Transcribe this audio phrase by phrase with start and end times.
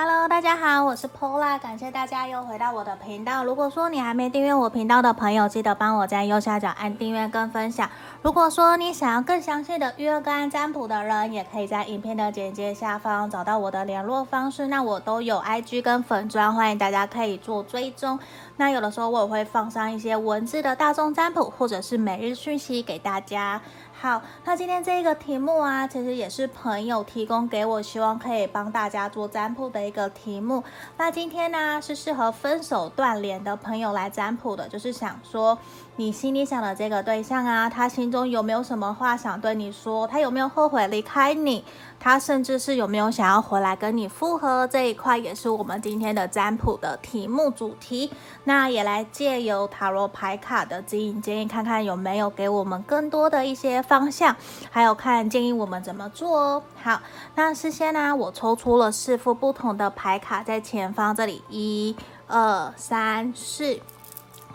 [0.00, 3.42] Hello，大家好，我是 Pola，感谢大家又回到我的频道。
[3.42, 7.90] 如果说你还没订阅我频道的朋友，记得帮我在右下角按订阅跟分享。
[8.22, 14.68] 如果说你想要更详细的预约个案占卜的人，也可以在影片的简介下方找到我的联络方式。
[14.68, 18.20] 那我都有 IG 跟粉砖，欢迎大家可以做追踪。
[18.56, 23.60] 那有的时候我也会放上一些文字的大众占卜，或者是每日讯息给大家。
[24.00, 30.62] 好，那今天这个题目啊，其实也是朋友提供给我，希望可以帮大家做占卜的一个题目。
[30.96, 35.58] 那今天呢，是适合分手断联的朋友来占卜的，就是想说，
[35.98, 40.06] 你心里想的这个对象啊，他心中有没有什么话想对你说？
[40.06, 41.64] 他有没有后悔离开你？
[41.98, 44.64] 他甚至是有没有想要回来跟你复合？
[44.68, 48.12] 这一块也是我们今天的占卜的题目主题。
[48.44, 54.36] 那也来借由塔罗牌卡的指引建议，看看有没有给我们更多的一些方向，
[54.70, 56.62] 还有看建议我们怎么做哦。
[56.80, 57.00] 好，
[57.34, 61.96] 那事先呢，我抽出了四副不同的牌卡，在前方这里，一、
[62.28, 63.80] 二、三、四。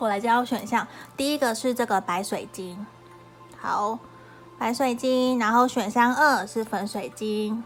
[0.03, 2.85] 我来教选项，第一个是这个白水晶，
[3.57, 3.97] 好，
[4.59, 7.63] 白水晶，然后选项二是粉水晶，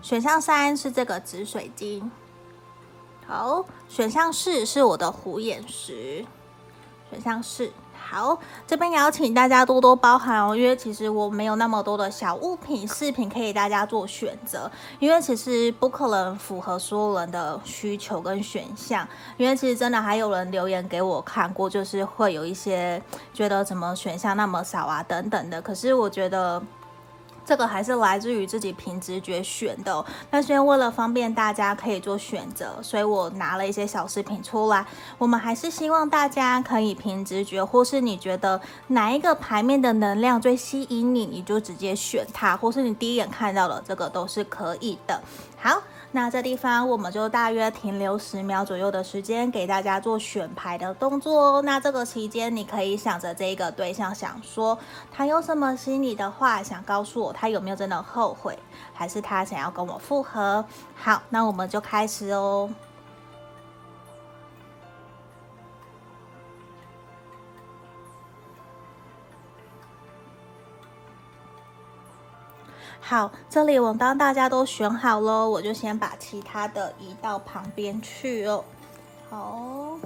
[0.00, 2.12] 选项三是这个紫水晶，
[3.26, 6.24] 好，选项四是我的虎眼石，
[7.10, 7.72] 选项四。
[8.06, 26.62] 好，这边邀请大家多多包涵哦，因为其实我没有那么多的小物品饰品可以大家做选择，因为其实不可能符合所有人的需求跟选项，因为其实真的还有人留言给我看过，就是会有一些觉得怎么选项那么少啊等等的，可是我觉得。
[27.44, 34.86] 这个还是来自于自己凭直觉选的哦，那所以为了方便大家可以做选择，所以我拿了一些小饰品出来。
[35.18, 45.20] 我们还是希望大家可以凭直觉，或是你觉得哪一个牌面的能量最吸引你，你就直接选它，或是你第一眼看到了这个都是可以的。
[45.58, 45.82] 好。
[46.16, 51.62] 那这地方我们就大约停留十秒左右的时间，给大家做选牌的动作哦。
[51.62, 54.78] 那这个期间，你可以想着这个对象，想说
[55.10, 58.56] 他有什么心里的话想告诉我，他有没有真的后悔，
[58.92, 60.64] 还是他想要跟我复合？
[60.94, 62.70] 好，那我们就开始哦。
[73.06, 78.64] 好，这里我帮大家都选好喽，我就先把其他的移到旁边去哦。
[79.28, 79.98] 好，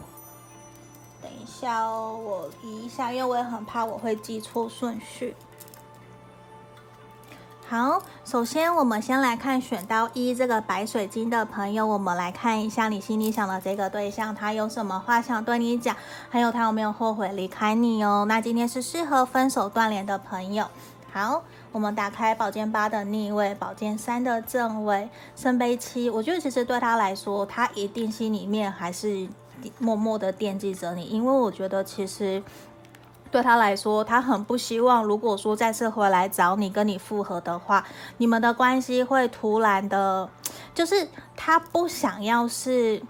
[1.23, 5.37] 等一下哦，我移一下，因为我也很怕我会记错顺序。
[7.69, 15.95] 好，首先我们先来看选到一这个白水晶的朋友，我们来看一下你心里想的这个对象，他有什么话想对你讲，
[16.29, 18.25] 还有他有没有后悔离开你哦。
[18.27, 20.67] 那今天是适合分手断联的朋友。
[21.13, 26.09] 好，我们打开宝剑八的逆位，宝剑三的正位，圣杯七。
[26.09, 29.29] 我觉得其实对他来说，他一定心里面还是
[29.79, 32.43] 默默的惦记着你，因为我觉得其实
[33.31, 37.85] 对他来说，他很不希望，如果说再次回来找你跟你复合的话，
[38.17, 40.29] 你们的关系会突然的，
[40.75, 43.03] 就是他不想要是。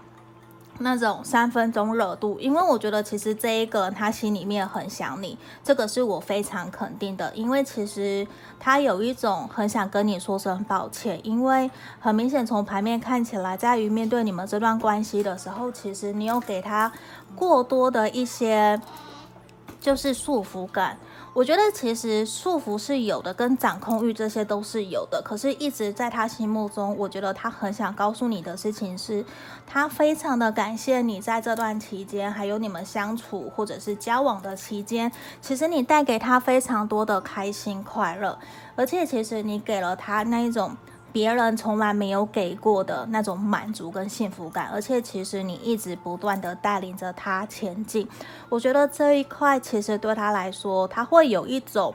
[0.79, 7.31] 那种三分钟热度，因为我觉得其实这一个他心里面很想你，这个是我非常肯定的。
[7.35, 8.25] 因为其实
[8.59, 11.69] 他有一种很想跟你说声抱歉，因为
[11.99, 16.91] 很明显从牌面看起来，在于面对你们这段关系的时候，其实你有给他
[17.35, 18.79] 过多的一些
[19.79, 20.97] 就是束缚感。
[21.39, 25.21] 我觉得其实束缚是有的，跟掌控欲这些都是有的。
[25.23, 29.23] 可是，一直在他心目中，我觉得他很想告诉你的事情是，
[29.65, 35.09] 他非常的感谢你在这段期间，还有你们相处或者是交往的期间，
[35.41, 38.37] 其实你带给他非常多的开心快乐，
[38.75, 40.75] 而且其实你给了他那一种。
[41.11, 48.07] 别人从来没有给过的那种满足跟幸福感，而且其实你一直不断的带领着他前进，
[48.49, 51.93] 我觉得这一块其实对他来说，他会有一种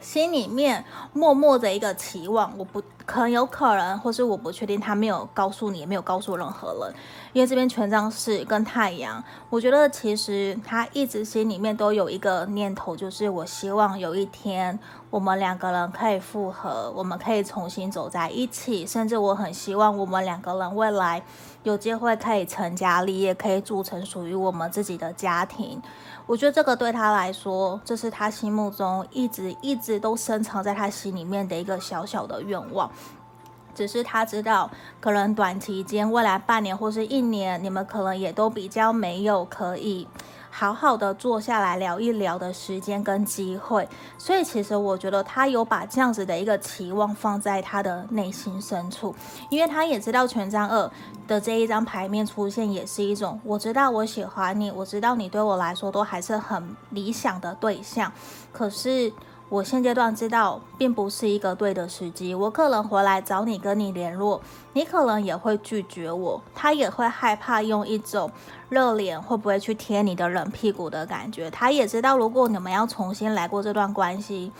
[0.00, 2.82] 心里面默默的一个期望，我不。
[3.04, 6.94] 可能有可能，或是我不确定，他没有告诉你，也没有告诉任何人，
[7.32, 14.78] 因为这边权杖四跟太阳，我觉得其实他一直心里面都有一个念头，就是我希望有一天
[15.12, 21.22] 我们两个人可以复合，我们可以重新走在一起，甚至我很希望我们两个人未来
[21.64, 25.82] 有机会可以成家立业，可以组成属于我们自己的家庭。
[26.24, 32.90] 我觉得这个对他来说，这是他心目中一直一直都深藏在他心里面的一个小小的愿望。
[33.74, 40.08] 只是他知道，可能短期间，未来半年或是一年，你们可能也都比较没有可以
[40.54, 43.88] 好好的坐下来聊一聊的时间跟机会。
[44.18, 49.14] 所以其实我觉得他有把这样子的一个期望放在他的内心深处，
[49.48, 50.90] 因为他也知道权杖二
[51.26, 58.12] 的这一张牌面出现也是一种，我知道我喜欢你，我知道你对我来说都还是很理想的对象，
[58.52, 59.10] 可是。
[59.52, 62.34] 我现阶段知道，并不是一个对的时机。
[62.34, 64.40] 我可能回来找你，跟你联络，
[64.72, 66.40] 你可能也会拒绝我。
[66.54, 68.32] 他也会害怕用一种
[68.70, 71.50] 热脸会不会去贴你的冷屁股的感觉。
[71.50, 74.50] 他也知道，如果你们要重新来过这段关系，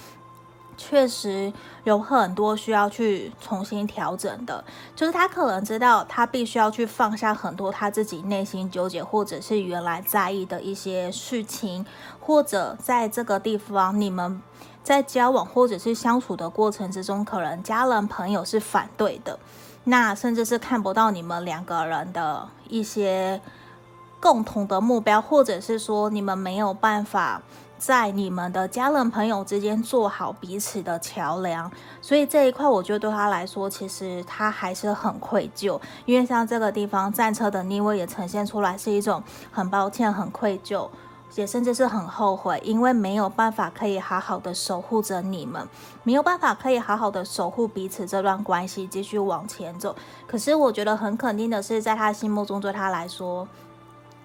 [0.76, 1.50] 确实
[1.84, 4.62] 有很多需要去重新调整的。
[4.94, 11.86] 就是他可能知道，他必须要去放下很多他自己内心纠结，或者是原来在意的一些事情，
[12.20, 14.42] 或者在这个地方你们。
[14.82, 19.38] 在交往或者是相处的过程之中，可能家人朋友是反对的，
[19.84, 23.40] 那甚至是看不到你们两个人的一些
[24.20, 27.42] 共同的目标，或者是说你们没有办法
[27.78, 31.70] 在你们的家人朋友之间做好彼此的桥梁，
[32.00, 40.88] 所以这一块我觉得对他来说，其实他还是很愧疚，因为像这个地方战车的逆位也呈现出来是一种很抱歉、很愧疚。
[41.34, 45.66] 也甚至是很后悔，因为没有办法可以好好的守护着你们，
[46.02, 49.96] 没有办法可以好好的守护彼此这段关系，继续往前走。
[50.26, 53.48] 可是我觉得很肯定的是，在他心目中，对他来说，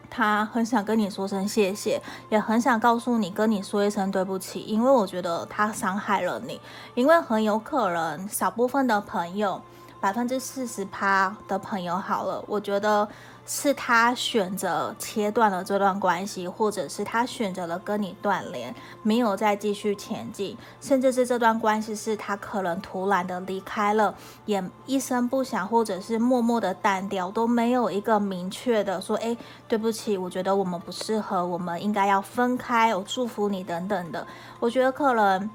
[0.09, 6.59] 他很想跟你说声谢谢，也很想告诉你，跟你说一声对不起，因为我觉得他伤害了你，
[6.93, 9.61] 因为很有可能少部分的朋友，
[10.01, 13.07] 百分之四十趴的朋友好了，我觉得。
[13.49, 24.13] 是他选择切断了这段关系，或者是他选择了跟你断联，没有再继续前进，甚至是这段关系是他可能突然的离开了，
[24.45, 29.35] 也一声不响，或者是默默的淡掉，都没有一个明确的说，哎，
[29.65, 34.27] 对不起，我觉得我们不适合，我们应该要分开，我祝福你等等的。
[34.59, 35.49] 我觉得可能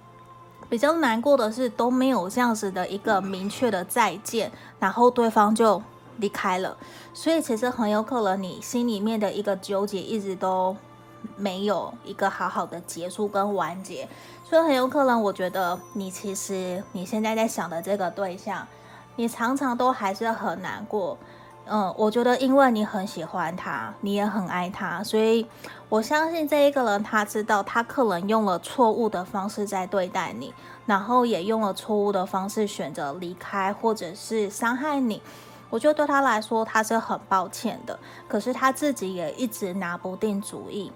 [0.70, 4.50] 比较难过的是都没有这样子的一个明确的再见，
[4.80, 5.82] 然后对方就。
[6.18, 6.76] 离开了，
[7.12, 10.76] 所以其实很有可能你心里面的一个纠结一直都
[11.36, 14.08] 没有一个好好的结束跟完结，
[14.44, 18.66] 所以很有可能我觉得你其实你现在在想的这个对象，
[19.16, 21.16] 你常常都还是很难过。
[21.64, 25.46] 嗯，我觉得因为你很喜欢他，你也很爱他，所以
[25.88, 30.52] 我相信这一个人他知道他可能用了错误的方式在对待你，
[30.86, 35.22] 然后也用了错误的方式选择离开或者是伤害你。
[35.72, 37.98] 我觉得对他来说，他是很抱歉的，
[38.28, 40.92] 可是他自己也一直拿不定主意。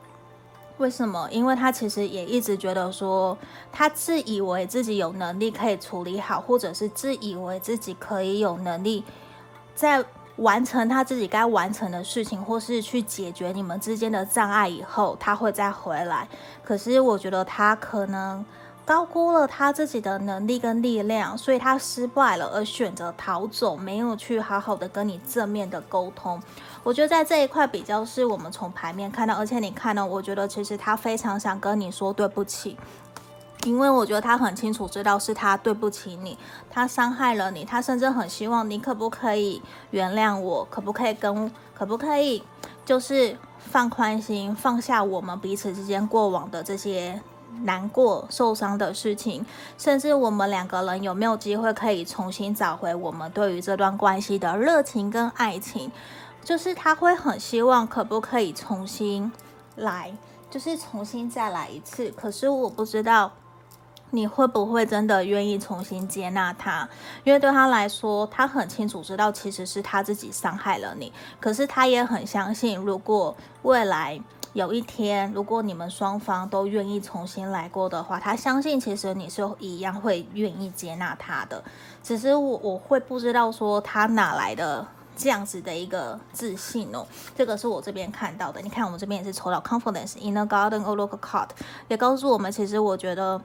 [0.76, 1.26] 为什么？
[1.30, 3.38] 因为他其实也一直觉得说，
[3.72, 9.02] 他自以为自己有能力可以处理好，或者是自以为自己可以有能力
[9.74, 10.04] 在
[10.36, 16.28] 完成他自己该完成的事情，或是去解决你们之间的障碍以后，他会再回来。
[16.62, 18.44] 可是我觉得他可能。
[18.86, 26.40] 高估了他自己的能力跟力量，所以他失败了，而选择逃走，没有去好好的跟你正面的沟通。
[26.84, 32.78] 我觉得在这一块比较是我们从牌面看到，而且你看到，我觉得其实他非常想跟你说对不起，
[33.64, 36.38] 因为我觉得他很清楚知道是他对不起你，
[36.70, 39.60] 他伤害了你，他甚至很希望你可不可以
[39.90, 42.40] 原谅我，可不可以跟，可不可以
[42.84, 47.20] 就是放宽心，放下我们彼此之间过往的这些。
[47.62, 49.44] 难过、受伤的事情，
[49.78, 55.90] 甚至我们两个人有没有机会可以重新找回我们对于这段关系的热情跟爱情？
[56.44, 59.32] 就是他会很希望可不可以重新
[59.74, 60.12] 来，
[60.50, 62.10] 就是重新再来一次。
[62.10, 63.32] 可是我不知道
[64.10, 66.88] 你会不会真的愿意重新接纳他，
[67.24, 74.20] 因为对他来说，他很清楚知道其实是他自己伤害了你，可是他也很相信，如果未来。
[74.56, 81.62] 有一天，如果你们双方都愿意重新来过的话，他相信其实你是一样会愿意接纳他的。
[82.02, 87.06] 只是我我会不知道说他哪来的这样子的一个自信哦。
[87.36, 88.62] 这个是我这边看到的。
[88.62, 91.50] 你看我们这边也是抽到 confidence in the garden oracle card，
[91.88, 93.38] 也告诉我们，其实我觉得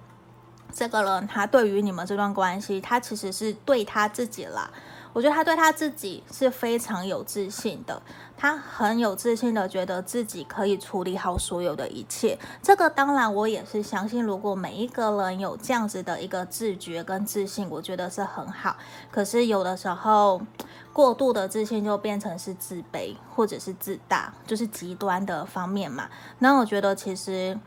[0.72, 4.72] 这个人他对于你们这段关系，他其实是对他自己啦。
[5.14, 8.02] 我觉得他对他自己是非常有自信的，
[8.38, 12.40] 他很有自信的觉得自己可以处理好所有的一切。
[12.62, 18.78] 这个当然我也是相信，如果每一个人有这样子的一个自觉跟自信，我觉得是很好。
[19.12, 20.42] 可是有的时候
[20.94, 26.10] 过度的自信就变成是自卑或者是自大，就是极端的方面嘛。
[26.40, 27.60] 那我觉得其实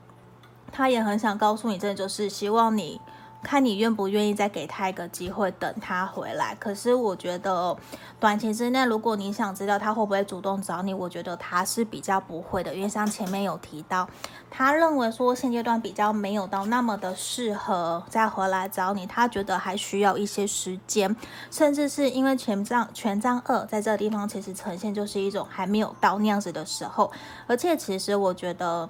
[0.73, 3.01] 他也很想告诉你，这就是希望你。
[3.45, 6.57] 看你愿不愿意再给他一个机会，等他回来。
[6.59, 7.77] 可是我觉得
[8.19, 14.09] 短期之内，如果你想知道他会不会主动找你，我觉得他是比较不会的，因为像前面有提到，
[14.51, 21.15] 他认为说现阶段比较没有到那么的适合再回来找你，他觉得还需要一些时间，
[21.51, 27.13] 甚至是因为权杖权杖二在这个地方其实呈现就是一种还没有到那样子的时候，
[27.47, 28.89] 而且其实我觉得。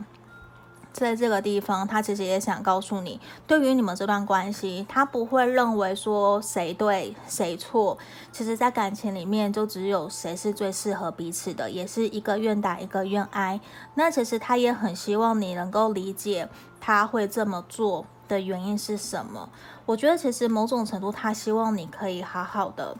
[0.94, 7.98] 在这个地方，他其实也想告诉你，对于你们这段关系，他不会认为说谁对谁错。
[8.30, 13.60] 其实，在感情里面，就只有谁是最适合彼此的，也是一个愿打一个愿挨。
[13.94, 16.48] 那其实他也很希望你能够理解
[16.80, 19.48] 他会这么做的原因是什么。
[19.84, 22.96] 我觉得，其实某种程度，他希望你可以好好的。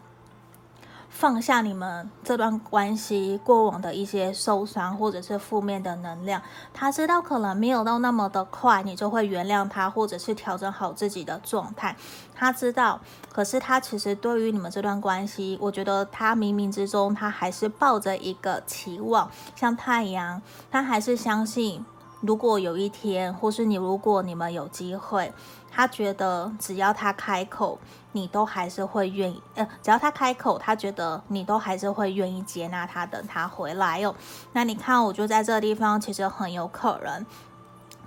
[1.15, 6.43] 放下你们这段关系过往的一些受伤或者是负面的能量，
[6.73, 11.97] 他知道可能没有到那么的快，你就会原谅他，或者是调整好自己的状态。
[12.35, 13.01] 他知道，
[13.33, 21.87] 可是他其实对于你们这段关系，我觉得他冥冥之中他还是抱着一个期望，像太阳，他还是相信，
[22.23, 25.33] 如果有一天，或是你如果你们有机会。
[25.75, 27.77] 他觉得只要他开口，
[28.13, 29.43] 你都还是会愿意。
[29.57, 34.15] 呃，只要他开口，他觉得你都还是会愿意接纳他，等他回来哦。
[34.53, 37.27] 那你看，我就在这个地方，其实很有可能。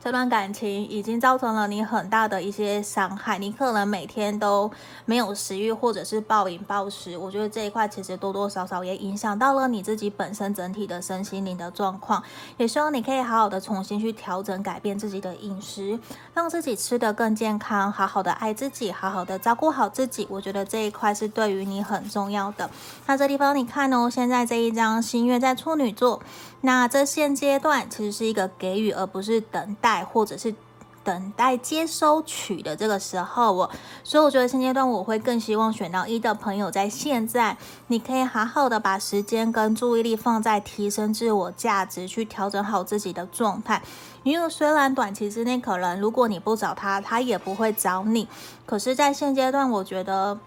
[0.08, 4.72] 这段感情已经造成了你很大的一些伤害，你可能每天都
[5.04, 7.18] 没有食欲，或者是暴饮暴食。
[7.18, 12.24] 我觉得这一块其实多多少少也影响到了你自己本身整体的身心灵的状况。
[12.56, 16.00] 也希望你可以好好的重新去调整、改变自己的饮食，
[16.34, 20.26] 让自己吃得更健康，好好的爱自己，好好的照顾好自己。
[20.30, 22.70] 我觉得这一块是对于你很重要的。
[23.08, 26.22] 那这地方你看哦，现在这一张新月在处女座。
[26.68, 30.54] 那这现阶段其实是一个给予，而不是等待，或者是
[31.02, 33.70] 等待接收取的这个时候哦。
[34.04, 37.56] 所以我觉得现阶段我会更希望选到一的朋友，在现在
[37.88, 43.82] 你可以好好的把时间跟注意力放在提升自我价值，去调整好自己的状态。
[44.24, 48.28] 因为虽然短期之内可能如果你不找他，他也不会找你，
[48.66, 50.38] 可是，在现阶段我觉得。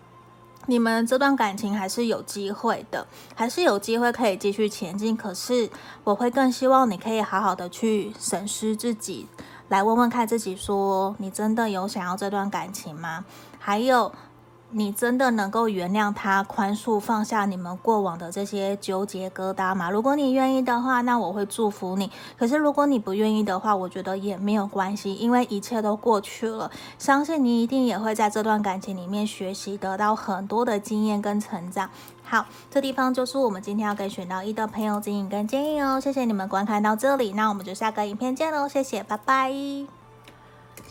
[0.67, 5.17] 你们这段感情还是有机会的，还是有机会可以继续前进。
[5.17, 5.69] 可是
[6.05, 9.27] 我会更希望你可以好好的去审视自己，
[9.69, 13.25] 来问问看自己说，你真的有想要这段感情吗？
[13.59, 14.13] 还有。
[14.73, 19.91] 你真的能够原谅他、宽恕、放下你们过往的这些纠结疙瘩吗？
[19.91, 22.11] 如果你愿意的话，那我会祝福你。
[22.39, 26.71] 可是如果你不愿意的话，我觉得也没有关系，因为一切都过去了。
[26.99, 31.91] 相信你一定也会在这段感情里面学习得到很多的经验跟成长。
[32.23, 35.99] 好，这地方就是我们今天要给选到一的朋友指引跟建议哦。
[36.01, 38.69] 谢谢你们观看到这里，那我们就下个影片见喽。
[38.69, 40.00] 谢谢，拜拜。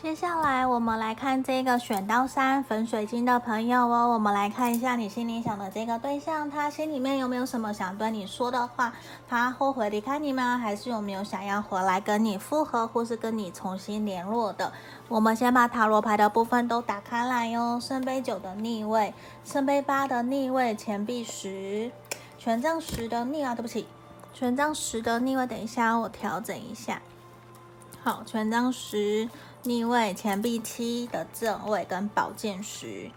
[0.02, 8.94] 接下来我们来看这个选到三粉水晶的朋友哦，我们来看一下你心里想的这个对象，他心里面有没有什么想对你说的话？
[9.28, 10.58] 他后悔离开你吗？
[10.58, 14.72] 还是有没有想要回来跟你复合，或是跟你重新联络的？
[15.10, 17.78] 我们先把塔罗牌的部分都打开来哟。
[17.78, 19.14] 圣杯九的逆位，
[19.44, 21.92] 圣杯八的逆位，钱币十，
[22.38, 23.86] 权杖十的逆啊，对不起，
[24.34, 27.02] 权杖十的逆位，等一下我调整一下。
[28.02, 29.30] 好，权杖十。
[29.70, 33.12] 逆位钱币七的正位跟宝剑十，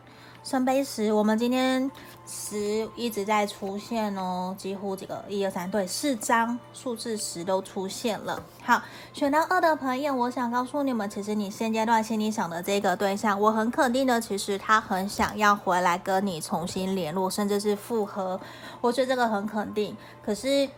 [0.44, 1.90] 圣杯十，我们今天
[2.26, 8.42] 十一直在出现哦，几乎这个一二三对四张数字十都出现了。
[8.62, 8.82] 好，
[9.14, 18.38] 选到二的朋友，我想告诉你们，其实你现阶段心里想的这个对象，我很肯定的，其实他很想要回来跟你重新联络，甚至是复合，
[18.82, 19.97] 我觉得这个很肯定。
[20.23, 20.68] 可是。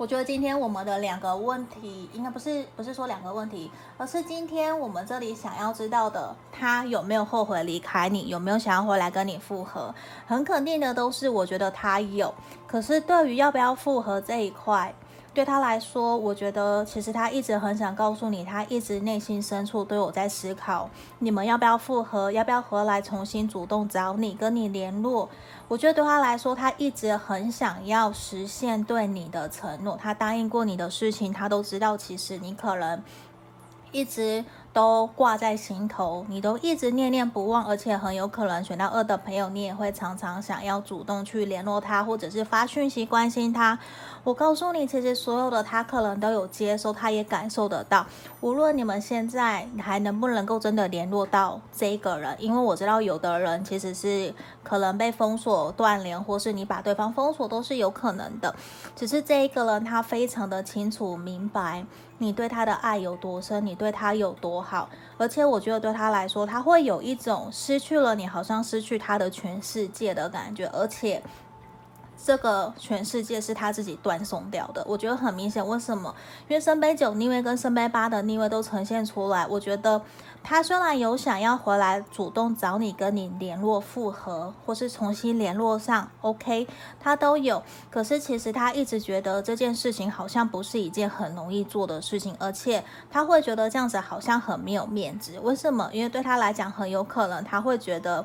[0.00, 9.94] 我觉得今天我们的两个问题，应该不是不是说两个问题，而是今天我们这里想要知道的，他有没有后悔离开你，有没有想要回来跟你复合？
[10.26, 12.32] 很肯定的都是，我觉得他有。
[12.66, 14.94] 可是对于要不要复合这一块，
[15.32, 25.28] 对他来说，我觉得其实他一直很想告诉你，他一直内心深处都有在思考，你们要不要复合，要不要回来重新主动找你，跟你联络。
[25.68, 29.96] 我觉得对他来说，他一直很想要实现对你的承诺。
[29.96, 31.96] 他答应过你的事情，他都知道。
[31.96, 33.00] 其实你可能
[33.92, 43.78] 一直都挂在心头，你都一直念念不忘，而且很有可能选到二的朋友，你也会常常想要主动去联络他，或者是发讯息关心他。
[44.22, 48.06] 我告诉你，其实所有的他可能都有接受，他也感受得到。
[48.40, 58.54] 无论你们现在还能不能够真的联络到这一个人，因为我知道有的人其实是可能被封锁、断联，或是你把对方封锁都是有可能的。
[58.94, 61.84] 只是这一个人他非常的清楚明白，
[62.20, 64.88] 你对他的爱有多深，你对他有多好。
[65.18, 71.20] 而且我觉得对他来说，他会有一种失去了你，好像失去他的全世界的感觉，而且。
[72.22, 75.66] 这个全世界是他自己断送掉的，我觉得很明显。
[75.66, 76.14] 为什么？
[76.48, 79.46] 因为圣杯九逆位跟圣杯八的逆位都呈现出来。
[79.46, 80.02] 我觉得
[80.42, 86.66] 他虽然有想要回来主动找你，跟你联络复合，或是重新联络上，OK，
[86.98, 87.62] 他都有。
[87.90, 95.38] 可是其实他一直觉得这件事情好像不是一件很容易做的事情，而且他会觉得这样子好像很没有面子。
[95.40, 95.88] 为什么？
[95.92, 98.24] 因为对他来讲，很有可能他会觉得。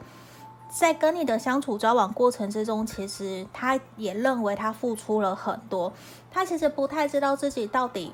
[0.68, 5.94] 在跟你的相处交往过程之中，其实他也认为他付出了很多，
[6.30, 8.14] 他其实不太知道自己到底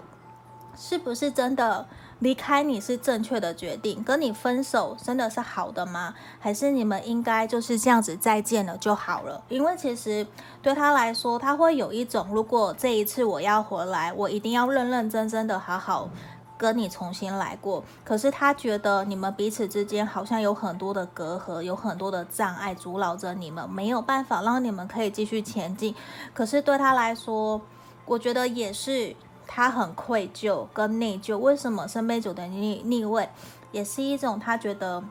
[0.75, 1.87] 是不是真的
[2.21, 6.15] 离开你是正确的决定，跟你分手真的是好的吗？
[6.39, 9.43] 还是你们应该就是这样子再见了就好了？
[9.49, 10.25] 因为其实
[10.61, 16.09] 对他来说，他会有一种，如果这一次我要回来，我一定要认认真真的好好。
[16.57, 25.95] 跟你重新来过，可是他觉得你们彼此之间好像有很多的隔阂，有很多的障碍阻挠着你们，没有办法让你们可以继续前进。
[26.35, 27.59] 可是对他来说，
[28.05, 29.15] 我觉得也是
[29.47, 31.37] 他很愧疚跟内疚。
[31.37, 33.29] 为什么圣杯九的逆逆位，
[33.71, 35.03] 也是一种他觉得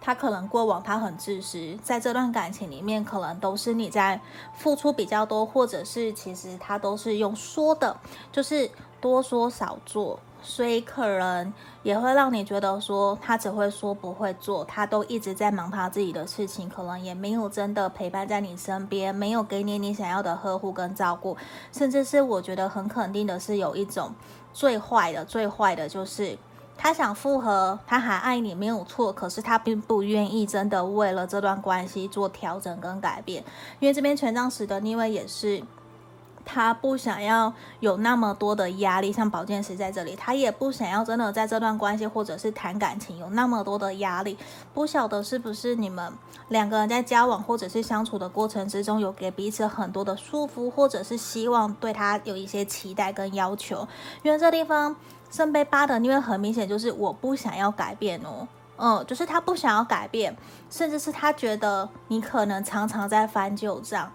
[0.00, 4.20] 他可能过往他很自私，在这段感情里面可能都是你在
[4.54, 7.96] 付出比较多，或者是其实他都是用说的，
[8.32, 10.18] 就是多说少做。
[10.42, 21.36] 所以可能也会让你觉得说他只会说不会做，他都一直在忙他自己的事情，可能也没有真的陪伴在你身边，没有给你你想要的呵护跟照顾，
[21.72, 24.14] 甚至是我觉得很肯定的是有一种
[24.52, 26.36] 最坏的，最坏的就是
[26.76, 33.44] 他想复合，他还爱你没有错，可是他并不愿意真的为了这段关系做调整跟改变，
[33.78, 35.62] 因为这边权杖十的逆位也是。
[36.52, 44.36] 他不想要有那么多的压力，像宝剑十在这里，他也不想要真的在这段关系或者是谈感情有那么多的压力。
[44.74, 46.12] 不晓得是不是你们
[46.48, 53.86] 两个人在交往或者是相处的过程之中，有给彼此很多的束缚，或者是希望对他有一些期待跟要求。
[54.24, 54.96] 因为这地方
[55.30, 60.36] 圣杯八的，因为很明显就是我不想要改变哦，嗯，就是他不想要改变，
[60.68, 64.10] 甚至是他觉得你可能常常在翻旧账。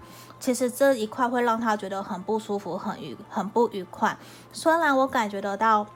[0.45, 4.15] 其实这一块会让他觉得很不舒服，很愉很不愉快。
[4.53, 5.87] 虽然我感觉得到，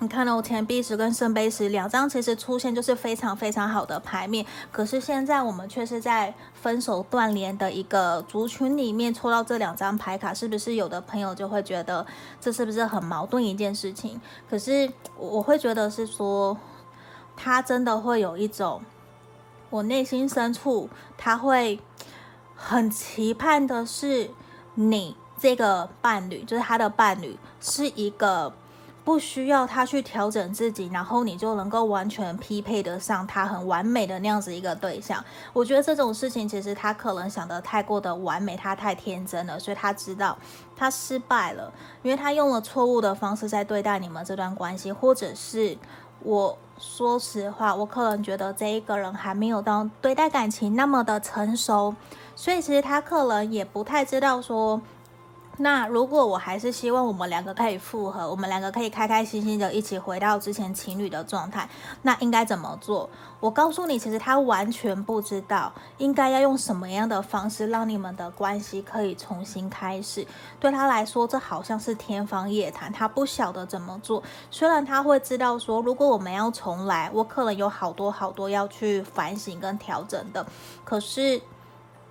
[0.00, 4.44] 你看到我钱币十跟圣杯十两张，其实出现就是非常非常好的牌面。
[4.70, 12.06] 可是现在我们却是在分手断联的一个族群里面抽到这两张牌卡，是不是有的朋友就会觉得
[12.38, 14.20] 这是不是很矛盾一件事情？
[14.50, 16.54] 可是我会觉得是说，
[17.34, 18.82] 他真的会有一种，
[19.70, 21.80] 我内心深处他会。
[22.60, 24.30] 很期盼的是，
[24.74, 28.52] 你这个伴侣，就是他的伴侣，是一个
[29.04, 35.24] 不需要他去调整自己，然后你就能够完全匹配得上他很完美的那样子一个对象。
[35.52, 40.36] 我觉得这种事情其实他可能想得太过的完美，他太天真了，所以他知道
[40.76, 45.78] 他失败了，因为他用了错误的方式在对待你们这段关系，或者是
[46.24, 51.94] 我说实话，我可能觉得这一个人还没有到对待感情那么的成熟。
[52.38, 54.80] 所以其实他可能也不太知道说，
[55.56, 61.68] 那如果我还是希望我们两个可以复合，我们两个可以开开心心的一起回到之前情侣的状态，
[62.02, 63.10] 那应该怎么做？
[63.40, 70.24] 我告诉你，其实他完全不知道应该要用什么样的方式让你们的关系可以重新开始。
[70.60, 74.22] 对他来说，这好像是天方夜谭，他不晓得怎么做。
[74.48, 80.46] 虽然他会知道说，如果我们要重来，我可能有好多好多要去反省跟调整的，
[80.84, 81.42] 可是。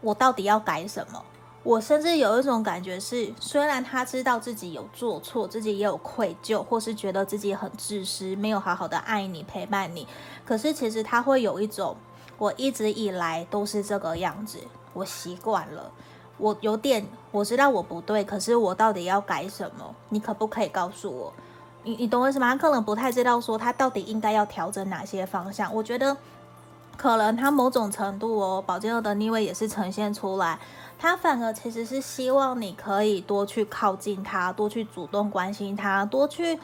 [0.02, 1.24] 我到底要改什么？
[1.64, 10.08] 我甚至有一种感觉是，虽然他知道自己有做错，自己也有愧疚，或是觉得自己很自私，没有好好的爱你、陪伴你，
[10.46, 11.98] 可是其实他会有一种，
[12.38, 14.60] 我一直以来都是这个样子，
[14.94, 15.92] 我习惯了，
[16.38, 19.94] 我有点，我知道我不对，可是我到底要改什么？
[20.08, 21.34] 你可不可以告诉我？
[21.84, 22.56] 你你懂我意思吗？
[22.56, 25.74] 他可能不太知道说他到底应该要调整哪些方向。
[25.76, 26.16] 我觉得。
[26.98, 30.58] 可能他某种程度哦，宝剑二的逆位也是呈现出来，
[30.98, 36.60] 他反而其实是希望你可以多去靠近他，多去主动关心他，多去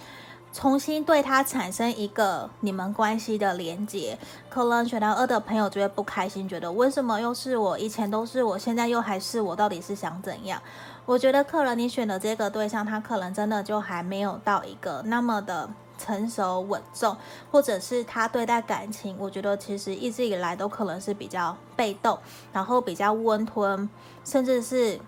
[0.52, 4.18] 重新对他产生一个你们关系的连接。
[4.50, 7.78] 可能选到二的朋友就会不开心，觉得为什么又是我？
[7.78, 10.60] 以前都是我，现在又还是我，到底是想怎样？
[11.06, 15.70] 我觉得可能你选的这个对象，他可能真的就还没有到一个那么的。
[16.04, 17.16] 成熟稳重，
[17.50, 22.18] 或者是他对待感情，我觉得其实一直以来都可能是比较被动，
[22.52, 23.90] 然后比较温吞，
[24.26, 25.00] 甚至是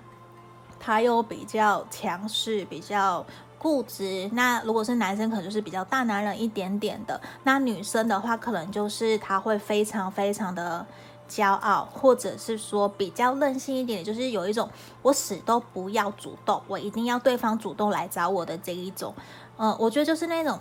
[0.79, 3.25] 他又比较强势、比较
[3.57, 4.29] 固执。
[4.33, 7.19] 那如果是男生，可能就是比较大男人一点点的。
[7.43, 10.85] 那女生的话，可能就是他会非常非常的
[11.27, 14.69] 骄傲，或者是说比较任性一点，就是有一种
[15.01, 19.13] 我死都不要主动，我一定要对方主动来找我的这一种。
[19.57, 20.59] 嗯、我觉得就是那种，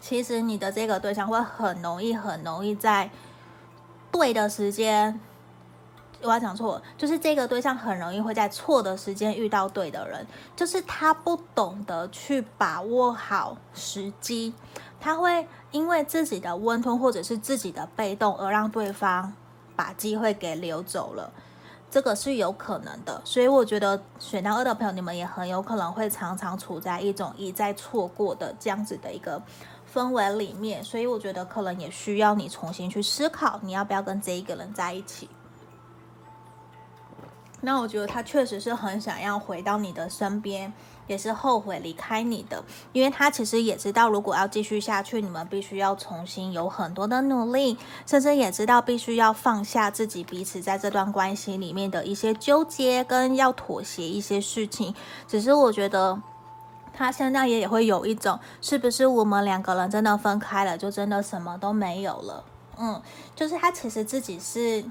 [0.00, 3.10] 其实你的这个对象会很容易、很容易在
[4.10, 5.20] 对的时间。
[6.22, 14.52] 我要讲错，就是这个对象很容易会在错的时间遇到对的人，就是他不懂得去把握好时机，
[15.00, 19.32] 他会因为自己的温吞或者是自己的被动而让对方
[19.74, 21.32] 把机会给留走了，
[21.90, 23.22] 这个是有可能的。
[23.24, 29.40] 所以我觉得选到二的朋友，你们也很有可能会常常处在一种一再错过的这样子的一个
[29.92, 35.28] 氛围里面，所以我觉得可能也需要你重新去思考，你要不要跟这一个人在一起。
[37.62, 40.72] 那我觉得他确实是很想要回到你的身边，
[41.06, 47.76] 也是后悔离开你的，因为他其实也知道，如果要继续下去，你们必须要重新有很多的努力，
[48.06, 54.94] 甚至也知道必须要放下自己彼此在这段关系里面的一些纠结，跟要妥协一些事情。
[55.28, 56.18] 只是我觉得
[56.92, 62.44] 他现在也也会有一种，是不是我们两个人真的分开了，就真的什么都没有了？
[62.78, 63.00] 嗯，
[63.34, 64.84] 就是他其实自己是。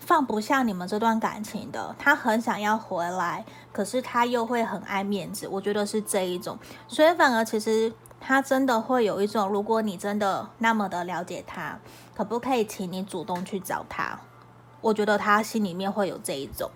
[0.00, 11.78] 放不下你们这段感情的，他很想要回来，可是他又会很爱面子，我觉得是这一种，所以反而其实他真的会有一种，如果你真的那么的了解他，
[12.16, 14.18] 可不可以请你主动去找他？
[14.80, 16.70] 我觉得他心里面会有这一种。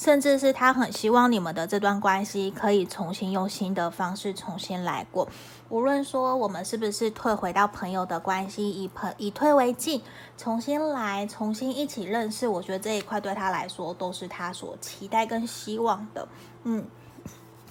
[0.00, 5.28] 甚至是他很希望你们的这段关系可以重新用新的方式重新来过。
[5.68, 10.00] 无论说我们是不是退回到朋友的关系，以朋以退为进，
[10.38, 16.26] 重新来，重新一起认识，我觉得这一块对他来说都是他所期待跟希望的。
[16.64, 16.82] 嗯，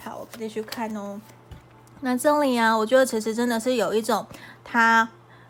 [0.03, 1.19] 好，我继续看哦。
[2.01, 4.27] 那这里啊，我觉得其实真的是有一种
[4.63, 5.09] 他。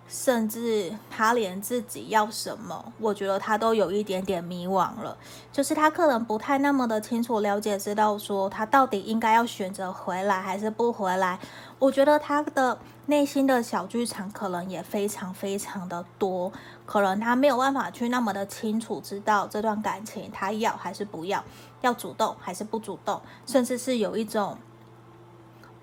[0.10, 5.15] 甚至他连自己要什么，我觉得他都有一点点迷惘了。
[5.54, 11.39] 就是他可能不太那么的清楚了解，知道说他到底应该要选择回来还是不回来。
[11.78, 16.52] 我觉得他的内心的小剧场可能也非常非常的多，
[16.88, 21.43] 可能他没有办法去那么的清楚知道这段感情他要还是不要，
[21.82, 24.58] 要主动还是不主动，甚至是有一种。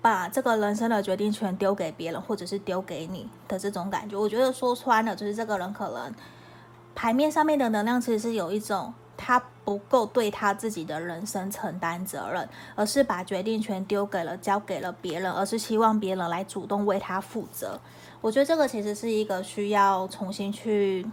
[0.09, 6.15] 把这个人生的决定权丢给别人，或者是丢给你的这种感觉，我觉得说穿了就是这个人可能
[6.95, 17.77] 牌面上面的能量其实是有一种他不够对他自己的人生承担责任，而是把决定权丢给了交给了别人，而是希望别人来主动为他负责。
[18.21, 21.05] 我觉得这个其实是一个需要重新去。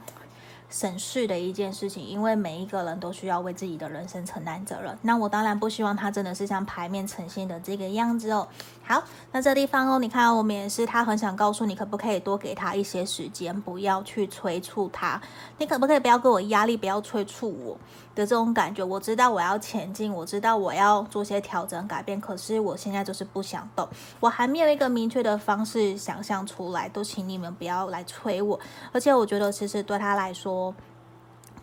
[0.70, 4.98] 审视的一件事情，因为每一个人都需要为自己的人生承担责任。
[5.02, 8.48] 那我当然不希望他真的是像牌面呈现的这个样子哦。
[8.86, 15.18] 好，那这地方哦，你看我们也是，他很想告诉你，可不可以多给他一些时间，不要去催促他。
[15.56, 17.78] 你可不可以不要给我压力，不要催促我
[18.14, 18.84] 的这种感觉？
[18.84, 23.88] 我知道我要前进，我知道我要做些调整改变，可是我现在就是不想动，
[24.20, 28.60] 我还没有一个明确的方式想象出来，都请你们不要来催我。
[28.92, 30.74] 而且我觉得，其实对他来说。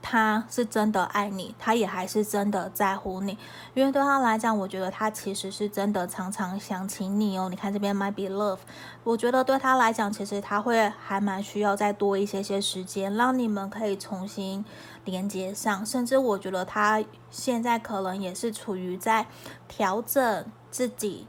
[0.02, 3.38] 他是真的爱你，他也还是真的在乎你，
[3.74, 7.48] 因为对他来讲，我觉得他其实是真的常常想起你哦。
[7.50, 8.60] 你看这边 might be love，
[9.04, 14.66] 我觉得对他来讲，其实他会还蛮需要再多一些些时间，让你们可以重新
[15.06, 15.86] 连接上。
[15.86, 19.28] 甚至我觉得他现在可能也是处于在
[19.68, 21.28] 调整自己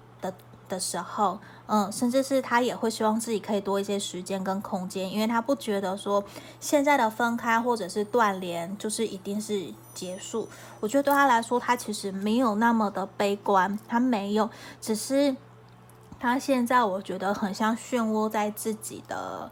[0.73, 1.39] 的时候。
[1.67, 6.23] 嗯，甚至是他也会希望自己可以多一些时间跟空间，因为他不觉得说
[6.61, 10.47] 现在的分开或者是断联就是一定是结束。
[10.81, 14.51] 我觉得对他来说，他其实没有那么的悲观，他没有，
[14.83, 15.35] 只是
[16.21, 19.51] 他现在我觉得很像漩涡在自己的。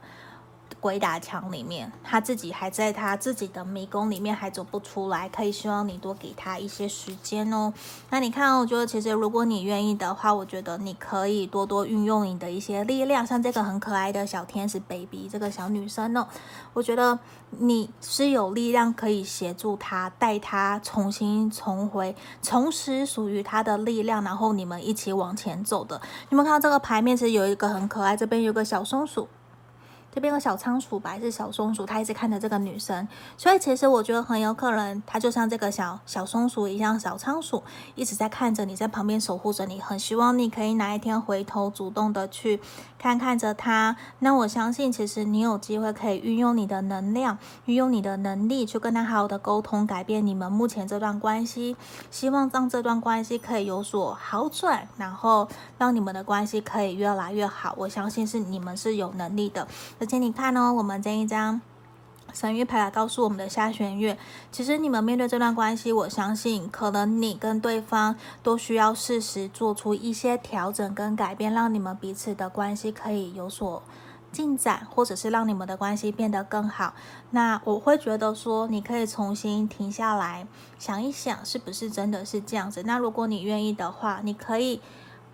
[0.81, 7.73] 鬼打墙里面，他自己还在他自己的迷宫里面还走不出来，可以希望你多给他一些时间哦。
[8.09, 16.27] 那你看，我觉得其实如果你愿意的话，我觉得你可以多多运用你的一些力量，像这个很可爱的小天使 baby 这个小女生哦，
[16.73, 17.19] 我觉得
[17.51, 26.01] 你是有力量可以协助他，带他重新重回，重拾属于他的力量，然后你们一起往前走的。
[26.31, 29.29] 你们看到这个牌面，其实有一个很可爱，这边有个小松鼠。
[30.13, 31.87] 这边有小仓鼠吧，还是小松鼠？
[31.87, 37.63] 他一直看着这个女生，所以其实我觉得很有可能，他就像这个小小松鼠一样，小仓鼠
[37.95, 42.61] 一直在看着你，在旁边守护着你，很希望你可以哪一天回头，主动的去
[43.01, 43.97] 看看着他。
[44.19, 51.75] 那我相信，其实你有机会可以运用你的能量，运用你的能力，去跟他好好的沟通，改变你们目前这段关系，
[52.11, 57.75] 希望让这段关系可以有所好转，然后让你们的关系可以越来越好。
[57.79, 59.67] 我相信是你们是有能力的。
[59.99, 61.59] 而且你看哦，我们这一张
[62.33, 64.17] 神諭牌来告诉我们的下弦月，
[64.51, 73.83] 其实你们面对这段关系，我相信可能你跟对方都需要适时做出一些调整跟改变，让你们彼此的关系可以有所
[74.33, 76.95] 进展，或者是让你们的关系变得更好。
[77.31, 80.47] 那我会觉得说，你可以重新停下来
[80.79, 82.83] 想一想，是不是真的是这样子？
[82.85, 84.81] 那如果你愿意的话，你可以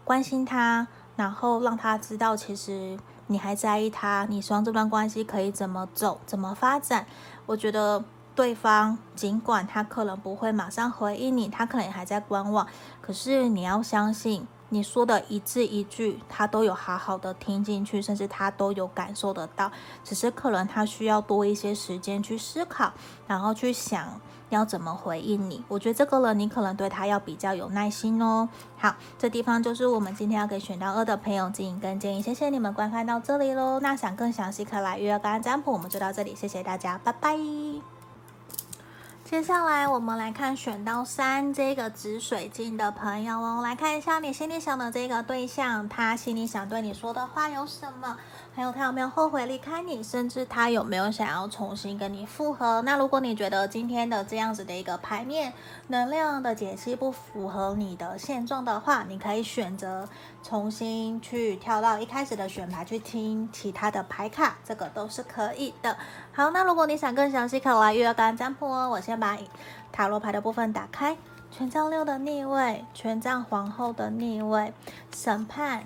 [0.04, 2.98] 关心他，然后让他知道，其实。
[3.28, 4.26] 你还在意他？
[4.30, 7.06] 你希望这段关系可以怎么走、怎么发展？
[7.46, 12.66] 我觉得对方尽管他可能不会马上回应你，他可能还在观望。
[13.00, 19.72] 可是你要相信，你说的一字一句，他都有好好的听进去，甚至他都有感受得到。
[20.04, 22.92] 只是可能他需要多一些时间去思考，
[23.26, 24.20] 然后去想。
[24.48, 25.64] 要怎么回应你？
[25.68, 28.48] 我觉得这个人你可能对他要比较有耐心哦。
[28.78, 32.22] 好，这地方就是我们今天要给选到二的朋友指引跟建议。
[32.22, 33.80] 谢谢你们观看到这里喽。
[33.80, 36.34] 那想更详细可来预约个案占卜，我们就到这里。
[36.34, 37.36] 谢谢大家，拜拜。
[39.24, 48.16] 接下来我们来看选到三这个紫水晶的朋友哦，来看一下你心里想的这个对象，他心里想对你说的话有什么？
[48.56, 52.80] 还有他有没有后悔离开你，甚至他有没有想要重新跟你复合？
[52.86, 55.52] 那如果你觉得今天的这样子的一个牌面
[55.88, 60.08] 能量的解析不符合你的现状的话，你可以选择
[60.42, 65.94] 重新去跳到一开始的选牌去听其他的牌卡，这个都是可以的。
[66.32, 68.88] 好，那如果你想更详细看，我来预约个案占卜哦。
[68.88, 69.36] 我先把
[69.92, 71.14] 塔罗牌的部分打开，
[71.50, 74.72] 权杖六的逆位，权杖皇后的逆位，
[75.14, 75.84] 审判。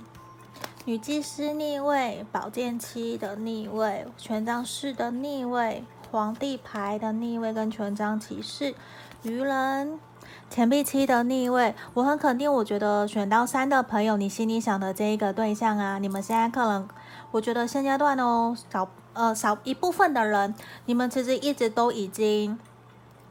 [0.87, 8.75] 女祭司逆位，宝剑七的逆位，权杖四的逆位，皇帝牌的逆位跟权杖骑士，
[9.23, 10.01] 愚人，
[10.49, 11.75] 钱币七的逆位。
[11.93, 16.89] 我很肯定，我觉得选到三的朋友，你心里想的这一个对象啊，你们现在可能，
[17.31, 20.55] 我觉得现阶段哦，少呃少一部分的人，
[20.87, 22.59] 你们其实一直都已经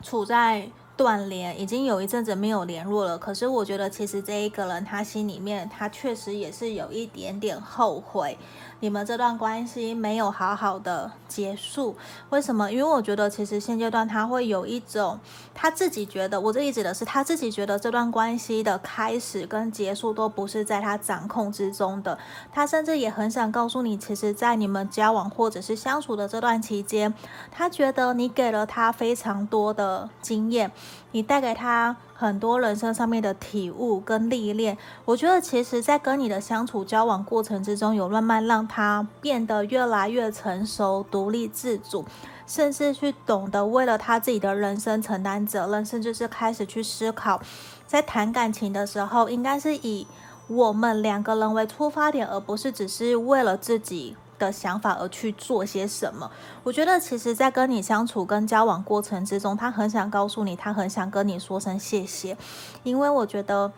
[0.03, 0.69] 处在。
[0.99, 8.37] 断联已经有一阵子没有联络了，可是我觉得其实这一个人他心里面他确实也是有一点点后悔。
[8.81, 11.95] 你们这段关系没有好好的结束，
[12.29, 12.71] 为什么？
[12.71, 15.19] 因为我觉得其实现阶段他会有一种
[15.53, 22.17] 他自己觉得，我这里指的是他自己觉得这段关系的开始跟结束都不是在他掌控之中的。
[22.53, 27.13] 他甚至也很想告诉你，其实，在你们交往或者是相处的这段期间，
[27.51, 30.71] 他觉得你给了他非常多的经验，
[31.11, 31.95] 你带给他。
[32.13, 42.03] 很多人生上面的体悟跟历练，我觉得其实，在跟你的相处交往过程之中，有慢慢让他变得越来越成熟、独立自主，
[42.45, 47.39] 甚至去懂得为了他自己的人生承担责任，甚至是开始去思考，
[47.87, 50.05] 在谈感情的时候，应该是以
[50.47, 54.17] 我们两个人为出发点，而不是只是为了自己。
[54.39, 56.31] 的想法而去做些什么？
[56.63, 62.35] 我觉得其实，在跟你相处跟交往过程之中，他很想告诉你，他很想跟你说声谢谢，
[62.83, 63.71] 因为我觉得，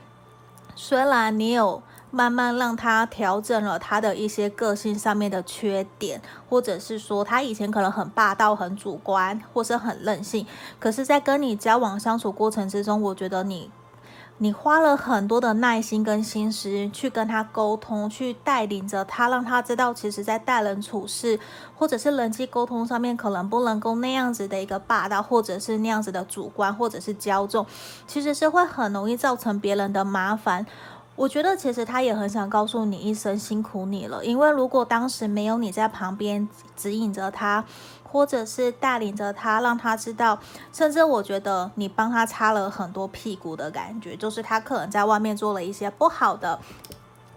[0.76, 10.46] 虽然你有慢慢让他调整了他的一些个性上面的缺点，或者是说他以前可能很霸道、很主观，或是很任性，
[10.80, 13.72] 可是，在跟你交往相处过程之中，我觉得你。
[14.44, 21.40] 你花了很多的耐心跟心思去跟他沟通，去带领着他，让他知道，其实，在待人处事
[21.78, 27.64] 或者是人际沟通上面，可能不能够那样子的一个霸道，或者是那样子的主观，或者是骄纵，
[28.08, 30.66] 其实是会很容易造成别人的麻烦。
[31.16, 37.64] 我觉得，其实他也很想告诉你一声辛苦你了，因为如果当时没有你在旁边指引着他。
[38.12, 40.38] 或者是带领着他，让他知道，
[40.74, 46.60] 甚至我觉得你帮他擦了很多屁股的感觉，就是他可能在外面做了一些不好的，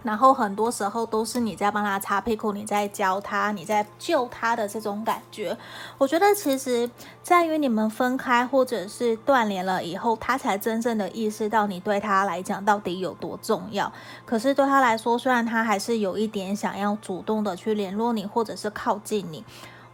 [0.05, 5.57] 然后很多时候都是你在帮他擦屁股，你在教他，你在救他的这种感觉。
[5.99, 6.89] 我觉得其实
[7.23, 13.91] 在于你们分开或者是断联了以后，他才真正的意识到你对他来讲到底有多重要。
[14.25, 19.45] 可是对他来说，虽然他还是有一点想要主动的去联络你，或者是靠近你。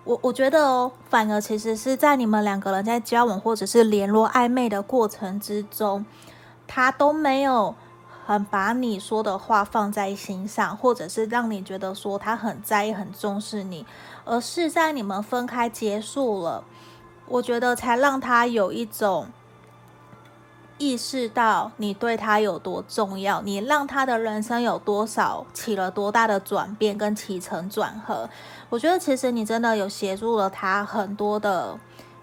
[0.02, 6.04] 我我觉得哦，反而其实是在你们两个人在交往或者是联络暧昧的过程之中，
[6.66, 7.74] 他都没有
[8.30, 13.84] 很把你说的话放在心上，或者是让你觉得说他很在意、很重视你，
[14.24, 16.62] 而是在你们分开结束了，
[17.26, 19.26] 我觉得才让他有一种
[20.78, 28.30] 意识到你对他有多重要，你让他的人生有多少起了多大的转变跟起承转合。
[28.68, 31.76] 我觉得其实你真的有协助了他很多的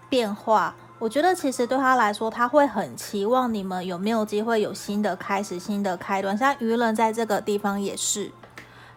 [0.08, 0.74] 变化。
[0.98, 6.36] 我觉得其实对他来说，他会很期望你们有没有机会有新的开始、新的开端。
[6.36, 8.32] 像愚人在这个地方也是。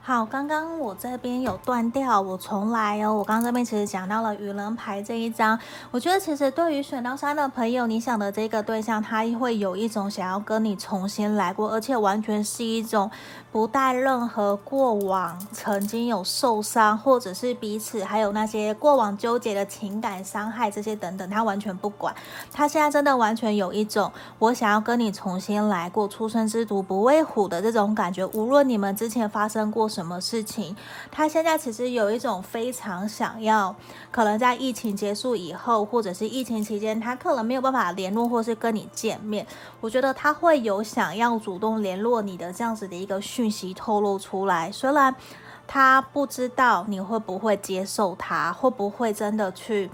[0.03, 3.13] 好，刚刚我这边有断掉，我重来哦。
[3.13, 5.57] 我刚刚这边其实讲到了愚人牌这一张，
[5.91, 13.11] 我觉得其实对于选到三的朋友，你想的这个对象，他会有一种想要跟你重新来过，而且完全是一种
[13.51, 22.15] 不带任何过往曾经有受伤，或者是彼此还有那些过往纠结的情感伤害这些等等，他完全不管。
[22.53, 24.09] 他现在真的完全有一种
[24.39, 28.25] 我想要跟你重新来过，初生之犊不畏虎的这种感觉。
[28.27, 30.73] 无论你们之前发生过什么事情，
[31.11, 33.75] 他现在其实有一种非常想要，
[34.11, 39.45] 可能在疫情结束以后，或者是疫情期间，他可能没有办法联络或是跟你见面。
[39.81, 45.15] 我觉得他会有想要主动联络你的这样子的一个讯息透露出来，虽然
[45.65, 49.89] 他不知道你会不会接受他，会不会真的去。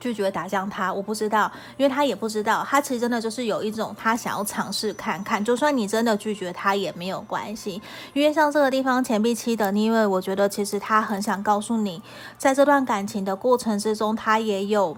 [0.00, 7.80] 拒绝打向他，我不知道，因为他也不知道，他其实真的就是有一种他想要尝试看看，就算你真的拒绝他也没有关系，
[8.12, 12.02] 因为像这个地方钱币七的逆位，我觉得其实他很想告诉你，
[12.36, 14.96] 在这段感情的过程之中，他也有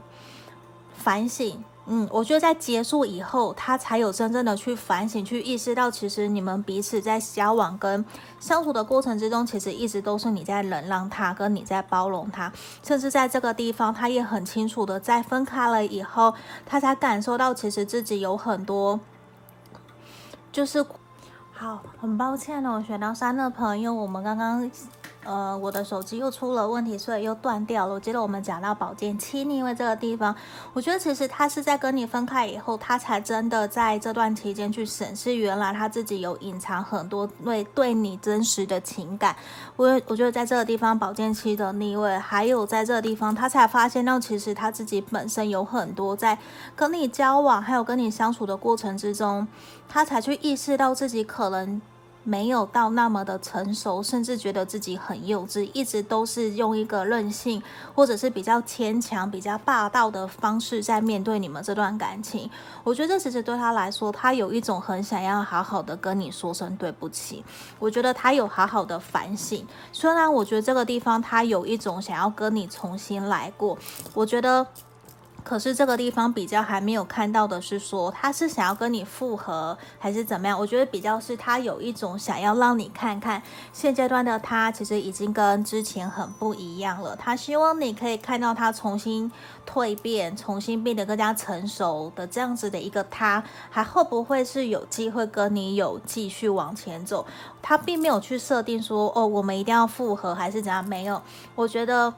[0.97, 1.63] 反省。
[1.87, 8.03] 嗯，我觉得在结束以后，他才有真正的去反省，去意识到，其实你们彼此在交往跟
[8.41, 12.51] 相处的过程之中，其实一直都是你在忍让他，跟你在包容他，
[12.83, 16.33] 甚至在这个地方，他也很清楚的在分开了以后，
[16.65, 18.99] 他才感受到，其实自己有很多，
[20.51, 20.83] 就是
[21.53, 24.71] 好，很抱歉哦，选到三的朋友，我们刚刚。
[25.25, 27.95] 呃，我的手机又出了问题，所以又断掉了。
[27.95, 30.35] 我记得我们讲到宝剑七逆位这个地方，
[30.73, 39.35] 我觉得其实他是在跟你分开以后，他才真的在这段期间去审视，原来他自己有隐藏很多对对你真实的情感。
[39.77, 46.39] 我我觉得在这个地方，宝剑七的逆位，还有在这个地方，他才发现到其实他自己本身有很多在
[46.77, 49.49] 跟你交往，还有跟你相处的过程之中，
[49.89, 51.81] 他才去意识到自己可能。
[52.25, 57.63] 没有到那么的成熟，甚至觉得自己很幼稚，一直都是用一个任性
[57.95, 62.51] 或者是比较牵强、比较霸道的方式在面对你们这段感情。
[62.83, 67.45] 我觉得这其实对他来说，他有一种很想要好好的跟你说声对不起。
[67.79, 73.77] 我觉得他有好好的反省，虽然我觉得这个地方他有一种想要跟你重新来过。
[74.15, 74.67] 我觉得。
[75.45, 80.59] 可是这个地方比较还没有看到的是说，他是想要跟你复合还是怎么样？
[80.59, 87.15] 我觉得比较是他有一种想要让你看看现阶段的他其实已经跟之前很不一样了。
[87.15, 89.31] 他希望你可以看到他重新
[89.69, 97.27] 蜕变，重新变得更加成熟的这样子的一个他，还会不会是有机会跟你有继续往前走？
[97.61, 100.83] 他并没有去设定说哦，我们一定要复合还是怎样？
[100.83, 101.21] 没有，
[101.55, 102.15] 我觉得。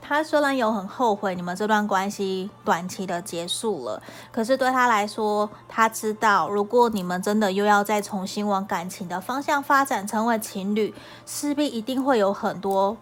[0.00, 10.94] 他虽然有很后悔你们这段关系短期的结束了，可是对他来说，他知道如果你们真的又要再重新往感情的方向发展，成为情侣，
[11.26, 12.96] 势必一定会有很多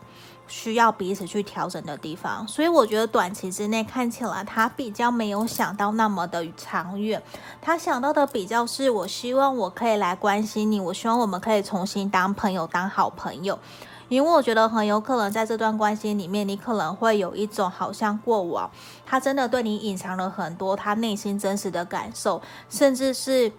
[0.49, 2.47] 需要彼此去调整的地方。
[2.47, 7.23] 所以我觉得短期之内看起来他比较没有想到那么的长远，
[7.61, 13.59] 他想到的比较是我希望我可以来关心你，我希望我们可以重新当朋友，当好朋友。
[14.09, 18.71] 因为我觉得很有可能在这段关系里面，你可能会有一种好像过往
[19.05, 22.41] 他真的对你隐藏了很多他内心真实的感受，
[22.71, 23.51] 甚至是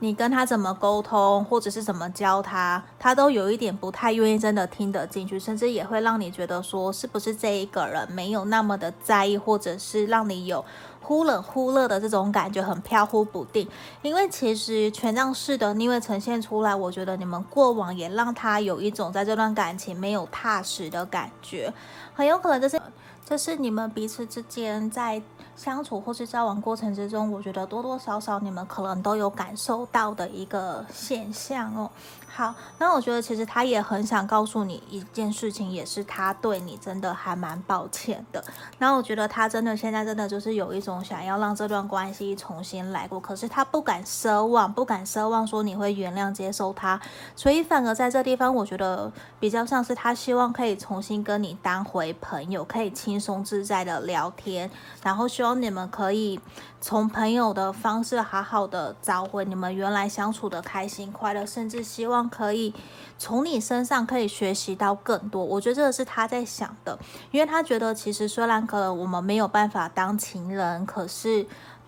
[0.00, 10.64] 你跟他怎么沟通，或者是怎么教他，他都有一点不太愿意真的听得进去，甚至也会让你觉得说是不是这一个人没有那么的在意，或者是让你有。
[11.02, 13.68] 忽冷忽热的这种感觉很飘忽不定，
[14.02, 21.72] 因为其实权杖四的逆位呈现出来，我觉得你们过往也让他有一种在这段感情没有踏实的感觉，
[22.14, 22.80] 很有可能这是
[23.24, 25.20] 这是你们彼此之间在
[25.56, 31.90] 相处或是交往过程之中，我觉得多多少少你们可能都有感受到的一个现象哦。
[32.34, 38.42] 好，那我觉得其实他也很想告诉你一件事情，也是他对你真的还蛮抱歉的。
[38.78, 46.98] 那我觉得他真的现在真的就是有一种想要让这段关系重新来过，可是他不敢奢望，不敢奢望说你会原谅接受他，
[47.36, 54.70] 所以反而在这地方，我觉得比较像是他希望可以重新跟你当回朋友，可以轻松自在的聊天，
[55.02, 56.38] 然后希望你们可以
[56.80, 62.72] 从朋友的方式好好的找回你们原来相处的开心快乐，甚至希望可以
[63.18, 65.44] 从你身上可以学习到更多。
[65.44, 66.96] 我觉得这个是他在想的，
[67.32, 71.44] 因为他觉得其实虽然可能我们没有办法当情人，可是。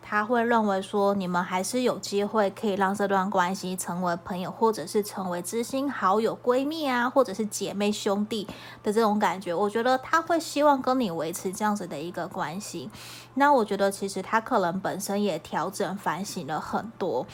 [0.06, 8.46] 他会认为说，你们还是有机会可以让这段关系成为朋友，或者是成为知心好友、闺蜜啊，或者是姐妹兄弟
[8.82, 9.54] 的这种感觉。
[9.54, 12.90] 我觉得他会希望跟你维持这样子的一个关系。
[13.32, 17.26] 那我觉得其实他可能本身也调整反省了很多。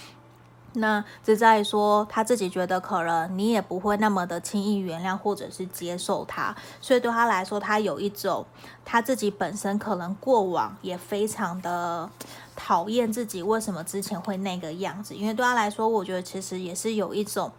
[0.74, 8.46] 那只在说他自己觉得可能你也不会那么的轻易原谅或者是接受他，所以对他来说，他有一种
[8.84, 12.08] 他自己本身可能过往也非常的。
[12.62, 15.14] 讨厌自己为什么之前会那个样子？
[15.14, 17.50] 因为对他来说，我觉得其实也是有一种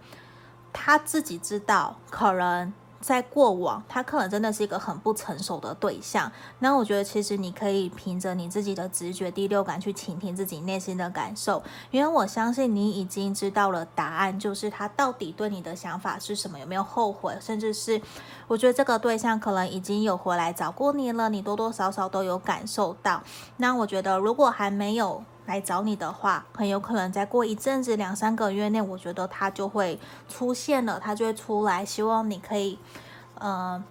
[0.72, 2.72] 他自己知道，可能
[3.02, 6.32] 在过往他可能真的是一个很不成熟的对象。
[6.60, 18.02] 那我觉得其实你可以凭着你自己的直觉、第六感去倾听自己内心的感受，因为我相信你已经知道了答案，就是他到底对你的想法是什么，有没有后悔，甚至是
[18.48, 23.22] 我觉得这个对象可能已经有回来找过你了，你多多少少都有感受到。
[23.58, 30.00] 那我觉得，如果还没有来找你的话，很有可能再过一阵子，两三个月内，我觉得他就会
[30.30, 32.80] 出现了，他就会出来，希望你可以，
[33.42, 33.84] 嗯、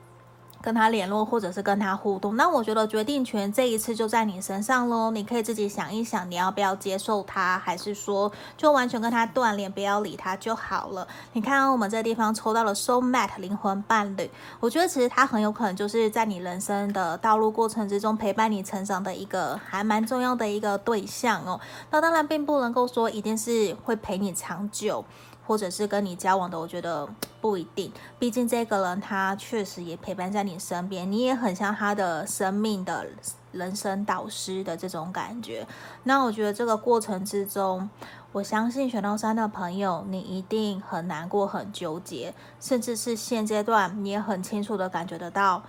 [0.62, 5.10] 跟他联络，或者是跟他互动，那我觉得决定权这一次就在你身上喽。
[5.10, 11.08] 你可以自己想一想，你要不要接受他，还是说就完全跟他断联，不要理他就好了。
[11.32, 14.30] 你看我们这地方抽到了 Soul Mate 灵魂伴侣，
[14.60, 21.58] 我觉得其实他很有可能就是在你人生的道路过程之中陪伴你成长的一个还蛮重要的一个对象哦。
[21.90, 25.04] 那当然并不能够说一定是会陪你长久。
[25.50, 27.08] 或者是跟你交往的，我觉得
[27.40, 27.92] 不一定。
[28.20, 33.04] 毕竟这个人他确实也陪伴在你身边，你也很像他的生命的
[33.50, 35.66] 人生导师的这种感觉。
[36.04, 37.90] 那我觉得这个过程之中，
[38.30, 45.64] 我相信选到三的朋友，你一定很难过、很纠结，甚至是现阶段你也很清楚的感觉得到。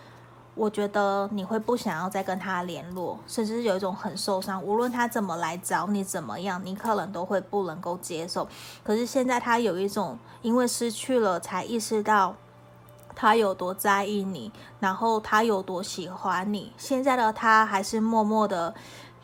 [0.54, 4.62] 我觉得你会不想要再跟他联络，甚至是有一种很受伤。
[4.62, 8.48] 无论他怎么来找你，怎么样，你可能都会不能够接受。
[8.84, 12.36] 可是现在他有一种，因为失去了，才意识到
[13.16, 16.74] 他有多在意你，然后他有多喜欢你。
[16.78, 18.76] 现在的他还是默默的。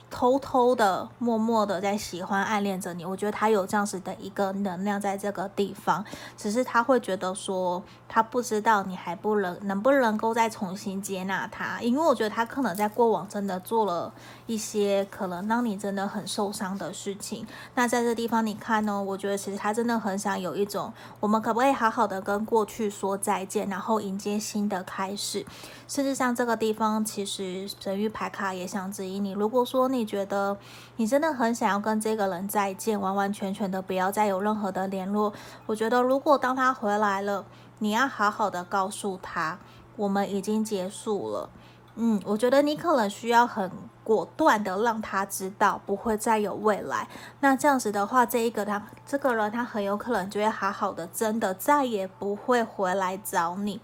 [0.10, 6.06] 偷偷的、默默的在喜欢、暗恋着你，我觉得他有这样子的一个能量在这个地方，
[6.38, 14.14] 只是他会觉得说，他不知道你还不能能不能够再重新接纳他，因为我觉得他可能在过往真的做了
[14.46, 17.48] 一些可能让你真的很受伤的事情。
[17.76, 25.46] 那在这地方你看呢，我觉得其实他真的很想有一种，我们可不可以好好的跟过去说再见，然后迎接新的开始？
[25.88, 29.88] 事实上，这个地方其实神域牌卡也想指引你，如果说。
[29.88, 30.58] 你觉得
[30.98, 35.32] 你真的很想要跟这个人再见，完完全全的不要再有任何的联络。
[35.66, 37.46] 我觉得，如果当他回来了，
[37.80, 39.60] 你要好好的告诉他，
[39.96, 41.50] 我们已经结束了。
[41.96, 43.72] 嗯，我觉得你可能需要很
[44.04, 47.08] 果断的让他知道，不会再有未来。
[47.40, 53.82] 那这样子的话，这一个他这个人他很有可能就会好好的，真的再也不会回来找你。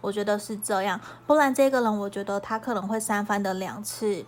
[0.00, 4.24] 我觉得是这样，不然这个人，我觉得他可能会三番的两次。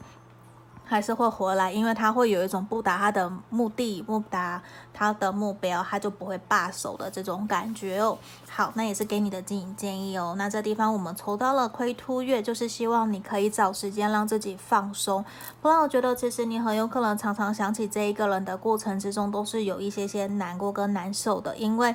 [0.90, 4.60] 还是会回来，因为他会有一种不达他的目的，不达
[4.92, 8.18] 他的目标，他就不会罢手的这种感觉哦。
[8.48, 10.34] 好，那也是给你的建建议哦。
[10.36, 15.24] 那这地方我们抽到了亏突月，就是希望你可以找时间让自己放松。
[15.62, 21.94] 不然我觉得其实你很有可能常常想起这一个人的过程之中，都是有一些些难过跟难受的，因为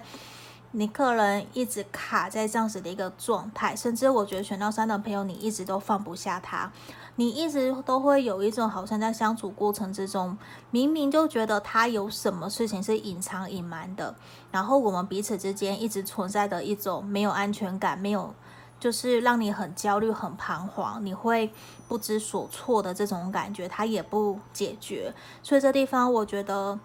[0.71, 6.71] 你可能一直卡在这样子的一个状态，甚至我觉得选到三的朋友，你一直都放不下他。
[7.18, 10.38] 你一直都会有一种好像在相处过程之中，
[10.72, 14.13] 明明就觉得他有什么事情是隐藏隐瞒的，
[14.51, 18.34] 然后我们彼此之间一直存在的一种没有安全感，没有，
[18.80, 21.49] 就是让你很焦虑、很彷徨，你会
[21.88, 25.13] 不知所措的这种感觉，他也不解决。
[25.41, 26.80] 所以这地方我觉得。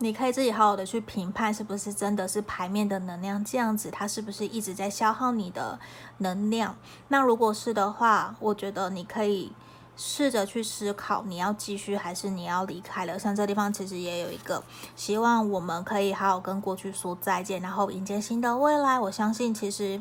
[0.00, 5.78] 你可以自己好好的去评判，是不是真的是牌面的能量这样子，它是不是一直在消耗你的
[6.18, 6.76] 能量？
[7.08, 9.50] 那如果是的话，我觉得你可以
[9.96, 13.18] 试着去思考，你要继续还是你要离开了。
[13.18, 14.62] 像这地方其实也有一个，
[14.94, 19.00] 希望我们可以好好跟过去说再见，然后迎接新的未来。
[19.00, 20.00] 我相信其实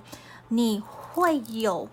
[0.49, 1.89] 你会有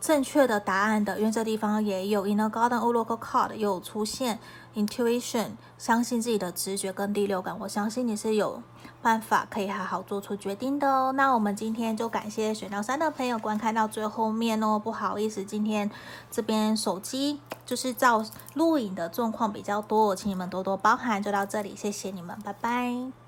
[0.00, 4.38] 正确的答案的，因为这地方也有 Inner Garden Oracle Card 有出现。
[4.74, 7.58] intuition，相信自己的直觉跟第六感。
[7.60, 8.62] 我相信你是有
[9.00, 11.12] 办法可以好好做出决定的哦。
[11.12, 14.78] 那我们今天就感谢选到三的朋友观看到最后面哦。
[14.78, 15.90] 不好意思，今天
[16.30, 21.22] 这边手机就是照录影的状况比较多，请你们多多包涵。
[21.22, 23.21] 就到这里，谢谢你们，拜拜。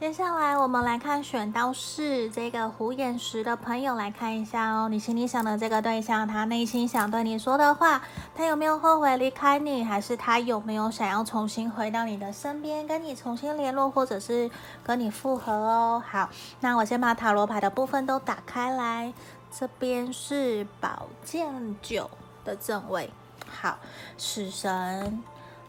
[0.00, 8.00] 接下来我们来看选到四这个虎眼石的朋友来看一下哦，你心里想的这个对象，他内心想对你说的话，
[8.34, 14.50] 他有没有后悔离开你，还是他有没有想要重新回到你的身边，跟你重新联络，或者是
[14.82, 16.02] 跟你复合哦？
[16.10, 16.30] 好，
[16.60, 19.12] 那我先把塔罗牌的部分都打开来，
[19.52, 22.10] 这边是宝剑九
[22.42, 23.12] 的正位，
[23.46, 23.76] 好，
[24.16, 25.22] 死神。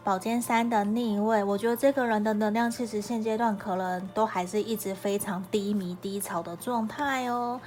[0.04, 7.60] 宝剑三的逆位，我觉得这个人的能量其实现阶段可能都还是一直非常低迷低潮的状态哦。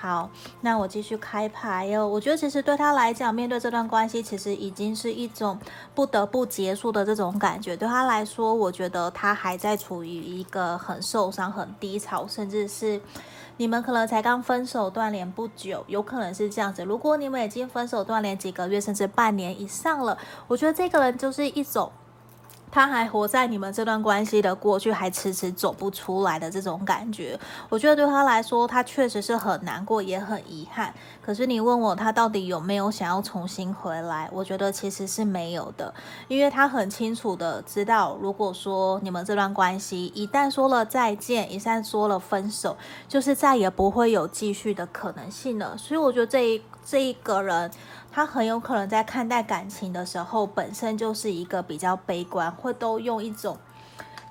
[0.00, 0.30] 好，
[0.60, 2.06] 那我继续开牌哦。
[2.06, 5.58] 我觉得其实对他来讲，面对这段关系，其实已经是一种
[5.94, 7.76] 不得不结束的这种感觉。
[7.76, 13.00] 对他来说，我觉得他还在处于一个很受伤、很低潮，甚至是。
[13.58, 16.82] 你们可能才刚分手断联不久，有可能是这样子。
[16.82, 21.92] 如果你们已经分手断联几个月，甚至半年以上了，我觉得这个人就是一种。
[22.70, 27.38] 他还活在你们这段关系的过去，还迟迟走不出来的这种感觉，
[27.68, 30.92] 我觉得对他来说，他确实是很难过，也很遗憾。
[31.22, 35.92] 可是你问我他到底有没有想要重新回来，我觉得其实是没有的，
[36.28, 42.76] 因为他很清楚的知道，如果说你们这段关系一旦说了再见，一旦说了分手，
[43.08, 45.76] 就是再也不会有继续的可能性了。
[45.76, 47.70] 所以我觉得这一这一个人。
[48.10, 53.56] 他很有可能在看待感情的时候，本身就是一个比较悲观，会都用一种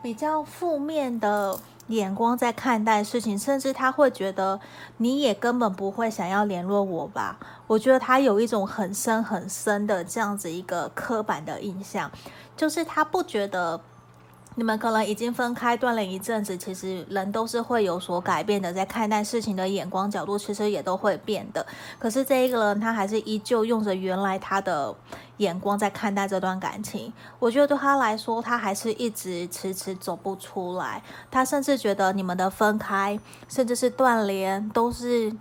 [0.02, 1.58] 比较负面的
[1.88, 4.60] 眼光在看待事情，甚至他会觉得
[4.98, 7.38] 你也根本不会想要联络我吧？
[7.68, 12.12] 我觉得他有一种很深很深的这样子一个刻板的印象，
[12.56, 13.80] 就是他不觉得。
[14.60, 21.64] 你们可能已经分开断了一阵子，其实人都是会有所改变的，在看待事情的眼光角度，其实也都会变的。
[22.00, 24.96] 可是这一个人，他还是依旧用着原来他的
[25.38, 27.14] 眼光在看待这段感情。
[27.38, 31.04] 我觉得对他来说，他还是一直迟迟走不出来。
[31.30, 35.32] 他甚至觉得你们的分开，甚至是断联，都是。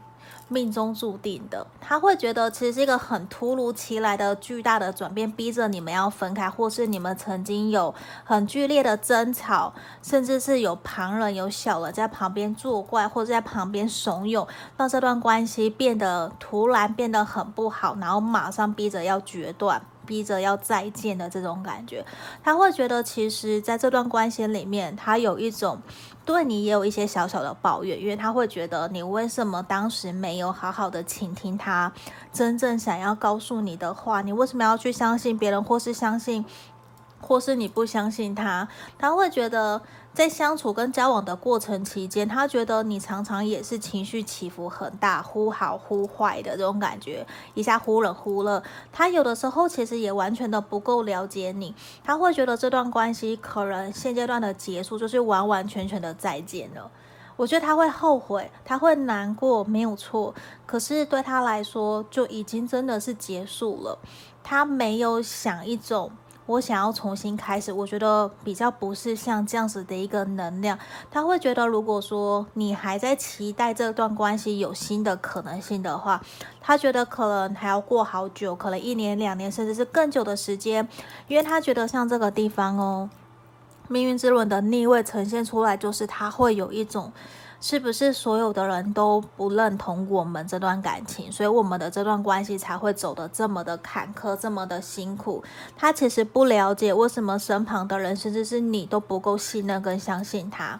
[0.48, 7.94] 命中注定的，他会觉得其实是一个很突如其来的巨大的转变，逼着你们要分开，或是你们曾经有
[8.24, 9.72] 很剧烈的争吵，
[10.02, 19.82] 甚至是有旁人、有小人在旁边作怪，或者在旁边怂恿，让这段关系变得突然变得很不好，然后马上逼着要决断。
[20.06, 22.06] 逼着要再见的这种感觉，
[22.40, 25.80] 他会觉得其实在这段关系里面，他有一种
[26.26, 31.90] 对你也有一些小小的抱怨，因为他会觉得你为什么当时没有好好的倾听他
[32.32, 36.44] 真正想要告诉你的话，你为什么要去相信别人，或是相信，
[37.26, 38.68] 或是你不相信他，
[38.98, 39.82] 他会觉得。
[40.16, 48.62] 在相处跟交往的过程期间，他觉得你常常也是情绪起伏很大，忽好忽坏的这种感觉，一下忽冷忽热。
[48.90, 56.90] 他有的时候其实也完全的不够了解你，他会觉得这段关系可能现阶段的结束就是完完全全的再见了。
[57.36, 60.34] 我觉得他会后悔，他会难过，没有错。
[60.64, 63.98] 可是对他来说，就已经真的是结束了。
[64.42, 66.10] 他没有想一种。
[66.46, 70.78] 我想要重新开始，我觉得比较不是像这样子的一个能量。
[71.10, 76.22] 他会觉得，如果说你还在期待这段关系有新的可能性的话，
[76.60, 80.88] 他觉得可能还要过好久，可能一年、两年，甚至是更久的时间，
[81.26, 83.10] 因为他觉得像这个地方哦，
[83.88, 87.12] 命运之轮的逆位呈现出来，就是他会有一种。
[87.68, 95.42] 是不是所有的人都不认同我们这段感情，所以我们的这段关系才会走得这么的坎坷，这么的辛苦？
[95.76, 100.78] 他其实不了解为什么身旁的人，甚至是你都不够信任跟相信他，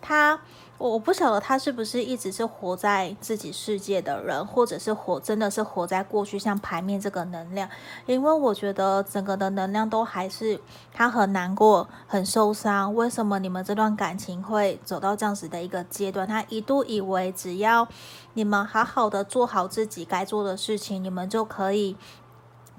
[0.00, 0.38] 他。
[0.80, 7.68] 我不晓得他是不是一直是活在自己世界的人，或者是活真的是活在过去，像牌面这个能量。
[8.06, 10.58] 因为我觉得整个的能量都还是
[10.90, 12.94] 他很难过、很受伤。
[12.94, 16.26] 为什么你们这段感情会走到这样子的一个阶段？
[16.26, 17.86] 他一度以为只要
[18.32, 21.94] 你们好好的做好自己该做的事情，你们就可以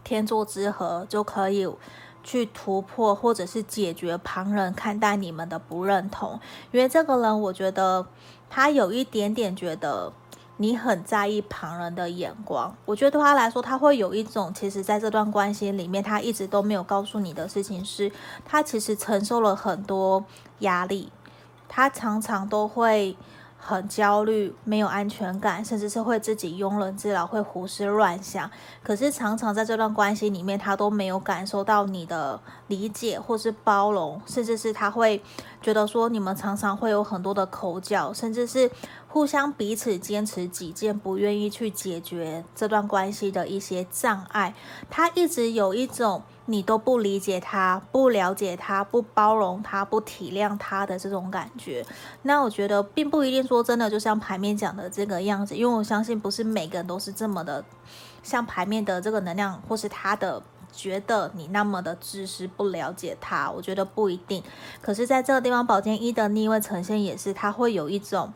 [0.04, 1.70] 天作之合，就可以。
[2.24, 6.40] 去突破，或者是解决旁人看待你们的不认同，
[6.72, 8.06] 因为这个人，我觉得
[8.50, 10.12] 他有一点点觉得
[10.58, 12.76] 你很在意旁人的眼光。
[12.86, 18.12] 我觉得对他来说，他会有一种，其实在这段关系里面，他一直都没有告诉你的事情是，
[18.46, 20.24] 他其实承受了很多
[20.60, 21.12] 压力，
[21.68, 23.16] 他常常都会。
[23.64, 28.50] 很焦虑，没有安全感，甚至是会自己庸人自扰，会胡思乱想。
[28.82, 35.22] 可是常常在这段关系里面，他都没有感受到你的理解或是包容，甚至是他会
[35.62, 38.70] 觉得说你们常常会有很多的口角，甚至是
[39.08, 44.54] 互相彼此坚持己见，不愿意去解决这段关系的一些障碍。
[44.90, 46.24] 他一直有一种。
[46.48, 51.86] 你都不理解他，不了解他，不包容他，不体谅他的这种感觉，
[52.24, 57.64] 那我觉得并不一定说真的就像牌面讲的这个样子，因为我相信不是每个人都是这么的
[58.22, 60.42] 像牌面的这个能量，或是他的
[60.72, 64.44] 觉得你那么的知识，不了解他，我觉得不一定。
[64.82, 68.34] 可是在这个地方，宝剑一的逆位呈现也是，他会有一种，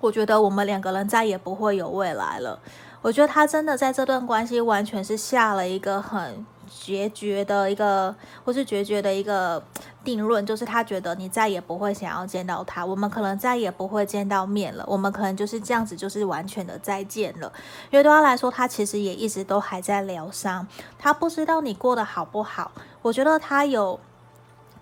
[0.00, 2.58] 我觉得我们两个人再也不会有未来了。
[3.02, 6.46] 我觉得他真的在这段关系完全是下了一个很。
[6.80, 8.14] 决绝的一个，
[8.44, 9.62] 或是决绝的一个
[10.04, 17.52] 定论，就是他觉得你再也不会想要见到他，我们可能再也不会见到面了，我们可能就是这样子，就是完全的再见了。
[17.90, 20.66] 因为对他来说，他其实也一直都还在疗伤，
[20.98, 22.72] 他不知道你过得好不好。
[23.02, 23.98] 我觉得他有。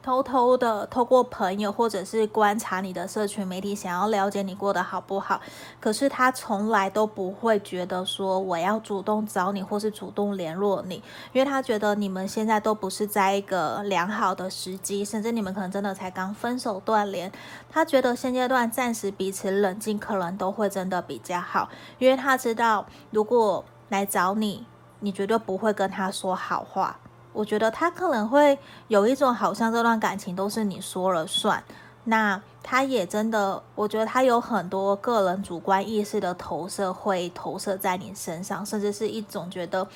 [0.02, 5.40] 偷偷的透过朋友或者是观察你的社群媒体，想要了解你过得好不好。
[5.78, 10.96] 可是他从来都不会觉得说我要主动找你或是主动联络你，
[11.32, 17.30] 因为他觉得你们现在都不是在一个良好的时机，甚至你们可能真的才刚分手断联。
[17.70, 24.66] 他觉得现阶段暂时彼此冷静，可能都会真的比较好，因为他知道如果来找你，
[25.00, 26.98] 你绝对不会跟他说好话。
[27.32, 28.58] 我觉得他可能会
[28.88, 31.62] 有一种好像这段感情都是你说了算，
[32.04, 39.86] 那他也真的，我觉得他有很多个人主观意识的投射会投射在你身上，甚至是一种觉得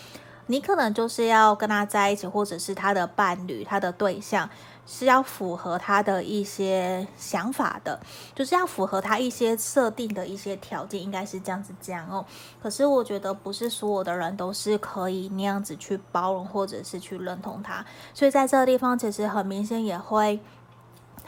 [0.46, 4.48] 你可能就是要跟他在一起，或者是他的伴侣、他的对象。
[4.86, 7.98] 是要符合他的一些想法的，
[8.34, 12.24] 就是要符合他一些设定的一些条件，应该是这样子讲哦。
[12.62, 20.40] 可是我觉得不是所有的人都是可以那样子去包容或者是去认同他，所以在这个地方其实很明显也会。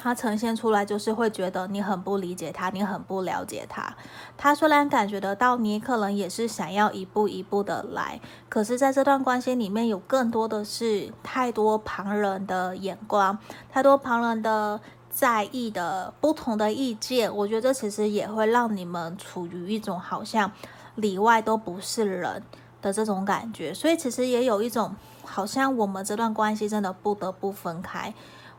[0.06, 3.92] 他呈现出来就是会觉得你很不理解他，你很不了解他。
[4.36, 13.36] 他虽然感觉得到你可能也是想要一步一步的来，可是在这段关系里面有更多的是太多旁人的眼光，
[13.68, 14.80] 太多旁人的
[15.10, 17.34] 在意的不同的意见。
[17.34, 20.52] 我觉得这其实也会让你们处于一种好像
[20.94, 22.40] 里外都不是人
[22.80, 23.74] 的这种感觉。
[23.74, 24.94] 所以其实也有一种
[25.24, 28.14] 好像我们这段关系真的不得不分开。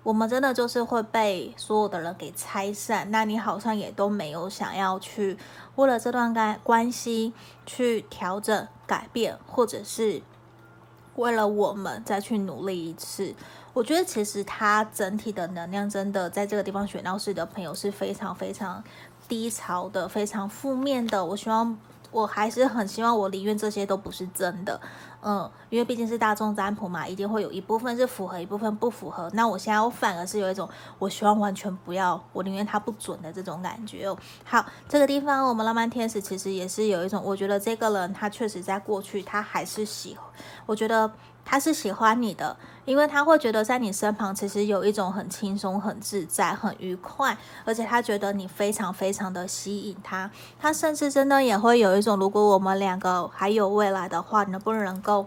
[0.07, 5.37] 我们真的就是会被所有的人给拆散，那你好像也都没有想要去
[5.75, 7.33] 为了这段关关系
[7.65, 10.21] 去调整、改变，或者是
[11.15, 13.35] 为了我们再去努力一次。
[13.73, 18.81] 我觉得其实他整体的能量真的在这个地方选到是的朋友是非常非常
[19.27, 21.25] 低潮的，非常负面的。
[21.25, 21.77] 我希望。
[22.17, 24.81] 我还是很希望，我宁愿这些都不是真的，
[25.21, 29.29] 嗯，因为毕竟是大众占卜嘛，一定会有一部分是符合，一部分不符合。
[29.35, 34.17] 那我现在我反而是有一种，我希望完全不要，我宁愿它不准的这种感觉哦。
[34.43, 40.17] 好，这个地方我们浪漫天使其实也是有一种，我觉得这个人他确实在过去他还是喜，
[40.65, 41.11] 我觉得。
[41.49, 50.29] 他是喜欢你的，因为他会觉得在你身旁其实有一种很轻松、很自在、很愉快，而且他觉得你非常非常的吸引他。
[50.59, 55.25] 他甚至真的也会有一种，如果我们两个还有未来的话，能不能够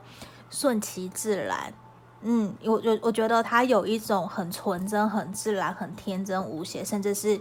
[0.50, 1.72] 顺其自然？
[2.20, 7.40] 嗯，我我我觉得他有一种很纯真、很自然、很天真无邪，甚至是。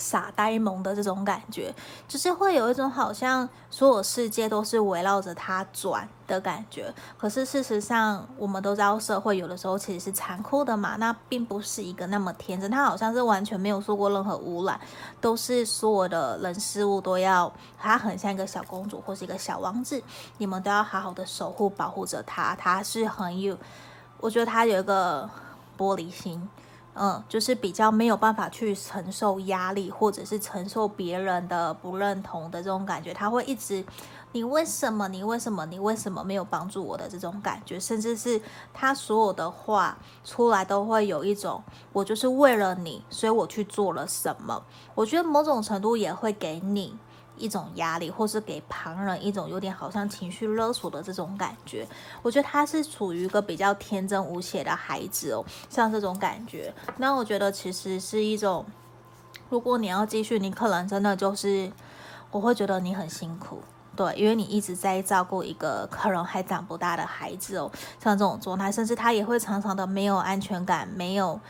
[0.00, 1.72] 傻呆萌的这种感觉，
[2.08, 6.92] 就是会有一种好像所有世界都是围绕着他转的感觉。
[7.18, 10.96] 可是事实上，我们都知道社会有的时候其实是残酷的嘛。
[10.96, 14.80] 那并不是一个那么天真，他好像是完全没有受过任何污染，
[15.20, 20.02] 都是所有的人事物都要，他很像一个小公主或是一个小王子，
[20.38, 22.56] 你们都要好好的守护保护着他。
[22.56, 23.54] 他是很有，
[24.18, 25.28] 我觉得他有一个
[25.76, 26.48] 玻璃心。
[26.94, 33.84] 嗯，就是比较没有办法去承受压力，或者是承受别人的不认同的这种感觉，他会一直，
[34.32, 35.08] 你为什么？
[35.08, 35.64] 你为什么？
[35.66, 38.42] 你为什么没有帮助我的这种感觉，甚至是
[38.74, 41.62] 他所有的话出来都会有一种，
[41.92, 44.62] 我就是为了你，所以我去做了什么。
[44.94, 46.96] 我觉得某种程度也会给你。
[47.40, 51.86] 一种压力，或是给旁人一种有点好像情绪勒索的这种感觉，
[52.22, 56.72] 我觉得他是处于一个比较天真无邪的孩子哦，像这种感觉。
[56.98, 58.64] 那我觉得其实是一种，
[59.48, 61.72] 如果你要继续，你可能真的就是，
[62.30, 63.62] 我会觉得你很辛苦，
[63.96, 71.40] 对，因为你一直在照顾一个可能还长不大的孩子哦，像这种状态，甚至他也会常常的没有安全感，没有。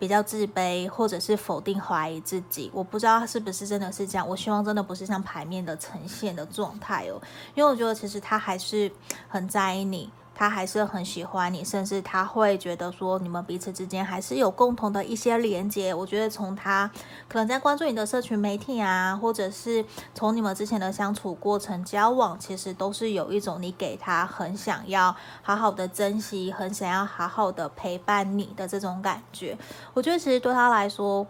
[0.00, 2.70] 比较自卑，或者是否定、怀疑自己。
[2.74, 4.26] 我不知道他是不是真的是这样。
[4.26, 7.20] 我希望真的不是像牌面的呈现的状态哦，
[7.54, 8.90] 因为我觉得其实他还是
[9.28, 10.10] 很在意你。
[10.40, 15.92] 他还是很喜欢你，甚至他会觉得说你们彼此之间还是有共同的一些连接。
[15.92, 16.90] 我觉得从他
[17.28, 19.84] 可能在关注你的社群媒体啊，或者是
[20.14, 29.58] 从你们之前的相处过程、交往，其实都是有一种你给他很想要好好的珍惜，很想要好好的陪伴你的这种感觉。
[29.92, 31.26] 我觉得其实对他来说，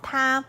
[0.00, 0.44] 他。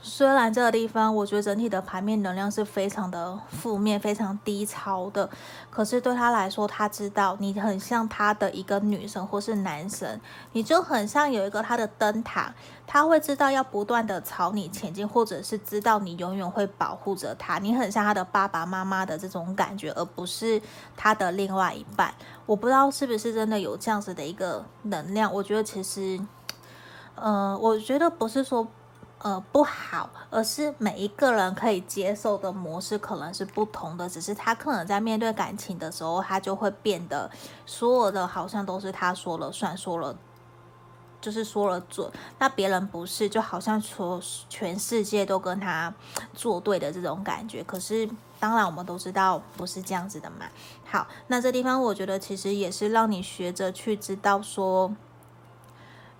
[0.00, 5.28] 虽然这个地方，我觉得整体的牌面能量是非常的负面、非常低潮的，
[5.70, 10.20] 可是对他来说，他知道你很像他的一个女神或是男神，
[10.52, 12.54] 你就很像有一个他的灯塔，
[12.86, 20.62] 他会知道要不断的朝你前进，或者是知道你永远会保护着他，你很像他的爸爸妈妈的这种感觉，而不是
[20.96, 22.14] 他的另外一半。
[22.46, 26.20] 我不知道是不是真的有这样子的一个能量，我觉得其实，
[27.16, 28.66] 呃，我觉得不是说。
[29.20, 37.28] 呃，不好，而是每一个人可以接受的模式可能是不同的，只是他可能在面对感情的时候，他就会变得
[37.66, 40.16] 所有的好像都是他说了算，说了
[41.20, 42.08] 就是说了准，
[42.38, 45.92] 那别人不是，就好像说全世界都跟他
[46.32, 47.64] 作对的这种感觉。
[47.64, 48.08] 可是
[48.38, 50.46] 当然我们都知道不是这样子的嘛。
[50.84, 54.94] 好，那这地方我觉得其实也是让你学着去知道说。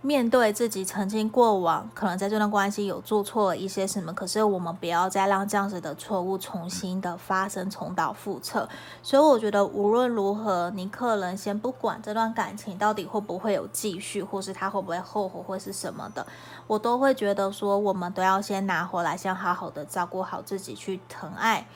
[0.01, 8.69] 面对自己曾经过往，可能在这段关系有做错了一些什么，可是我们不要再让这样子的错误重新的发生，重蹈覆辙。
[9.03, 16.25] 所以我觉得无论如何，你可能先不管这段感情到底会不会有继续，或是他会不会后悔，或是什么的，
[16.69, 21.67] 我都会觉得说，我们都要先拿回来，先好好的照顾好自己，去疼爱。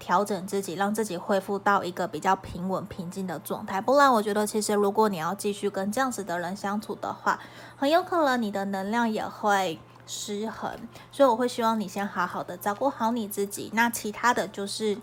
[0.00, 3.80] 调整自己，让自己恢复到一个比较平稳、平静的状态。
[3.80, 7.38] 不然，我觉得其实如果你要继续跟这样子的人相处的话，
[7.76, 10.68] 很有可能你的能量也会失衡。
[11.12, 13.70] 所以，我会希望你先好好的照顾好你自己。
[13.74, 14.98] 那其他的就是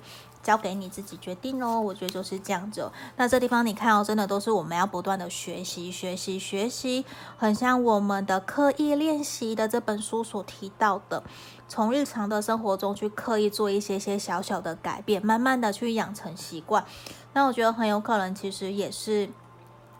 [0.47, 1.81] 交给你自己决定哦。
[1.81, 2.89] 我觉得就是这样子。
[3.17, 7.03] 那这地方你看哦，真的都是我们要不断的学习、学习、学习，
[7.37, 11.21] 很像我们的刻意练习的这本书所提到的。
[11.67, 16.85] 从日常的生活中去刻意做一些些小小的改变，慢慢的去养成习惯。
[17.33, 19.29] 那我觉得很有可能，其实也是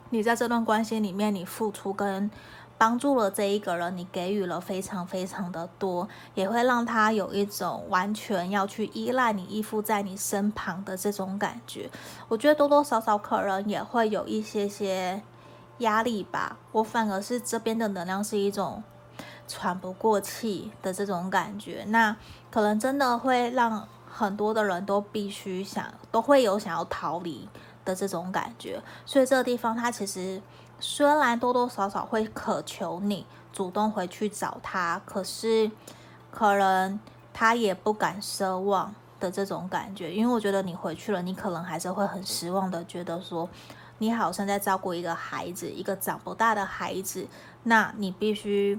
[0.08, 2.30] 你在这段关系里面，你付出跟
[2.78, 11.90] 帮助了这一个人，你给予了非常非常的多，也会让他有一种完全要去依赖你、依附在你身旁的这种感觉。
[12.28, 15.20] 我觉得多多少少可能也会有一些些
[15.78, 16.56] 压力吧。
[16.72, 18.82] 我反而是这边的能量是一种。
[19.50, 22.14] 喘不过气的这种感觉，那
[22.50, 27.48] 可能真的会让很多的人都必须想，都会有想要逃离
[27.82, 28.78] 的这种感觉。
[29.06, 30.42] 所以这个地方，他其实
[30.80, 35.70] 虽然多多少少会渴求你主动回去找他，可是
[36.30, 36.98] 可能
[37.32, 40.12] 他也不敢奢望的这种感觉。
[40.12, 43.48] 因为我觉得你回去了，你可能还是会很失望的，觉得说
[43.98, 47.26] 你好像在照顾一个孩子，一个长不大的孩子，
[47.64, 48.78] 那你必须。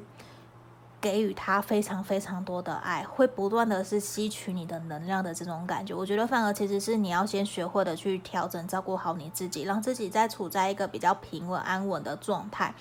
[1.02, 5.94] 给予他非常非常多的爱，会不断的是吸取你的能量的这种感觉。
[5.94, 12.74] 我觉得反而其实是你要先学会的去调整、照顾好你自己，让自己在处在一个比较平稳、安稳的状态，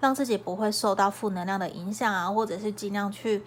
[0.00, 3.42] 让自己不会受到负能量的影响啊，或者是尽量去。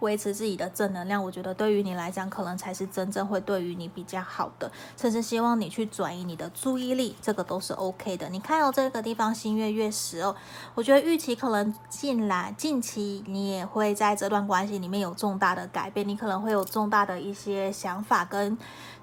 [0.00, 4.70] 维持自己的正能量，我觉得对于你来讲，可能才是真正会对于你比较好的。
[4.96, 8.28] 甚至希望你去转移你的注意力，这个都是 OK 的。
[8.28, 10.36] 你看到这个地方新月月食哦，
[10.74, 18.58] 我觉得预期可能近来近期你也会在这段关系里面有重大的改变，你可能会有重大的一些想法跟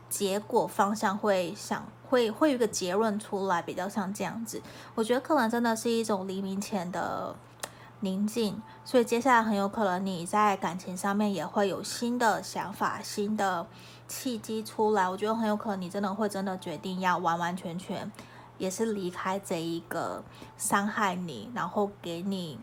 [0.09, 4.61] 结果方向会想会会有一个结论出来，比较像这样子。
[4.93, 7.35] 我觉得可能真的是一种黎明前的。
[7.99, 8.61] 宁静，
[8.93, 13.65] 所以接下来很有可能你在感情上面也会有新的想法、新的
[14.07, 15.09] 契机出来。
[15.09, 18.11] 我觉得很有可能你真的会真的决定要完完全全，
[18.59, 20.23] 也是离开这一个
[20.57, 22.59] 伤害你，然后给你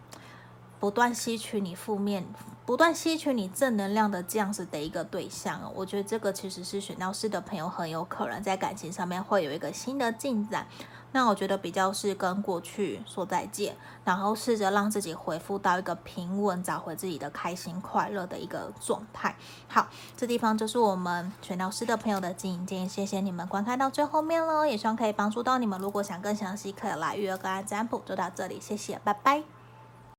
[0.78, 2.24] 不断吸取你负面、
[2.64, 5.72] 不断吸取你正能量的这样子的一个对象。
[5.74, 10.68] 我觉得这个其实是选到四的朋友很有可能在感情上面会有一个新的进展。
[11.12, 19.34] 那我觉得比较是跟过去说再见，然后试着让自己恢复到一个平稳，找回自己的开心快乐的一个状态。
[19.68, 25.80] 好，这地方就是我们选到师的朋友的经营建议，谢谢你们观看到最后面了，也希望可以帮助到你们。
[25.80, 29.59] 如果想更详细，可以来预约个案占卜，就到这里，谢谢，拜拜。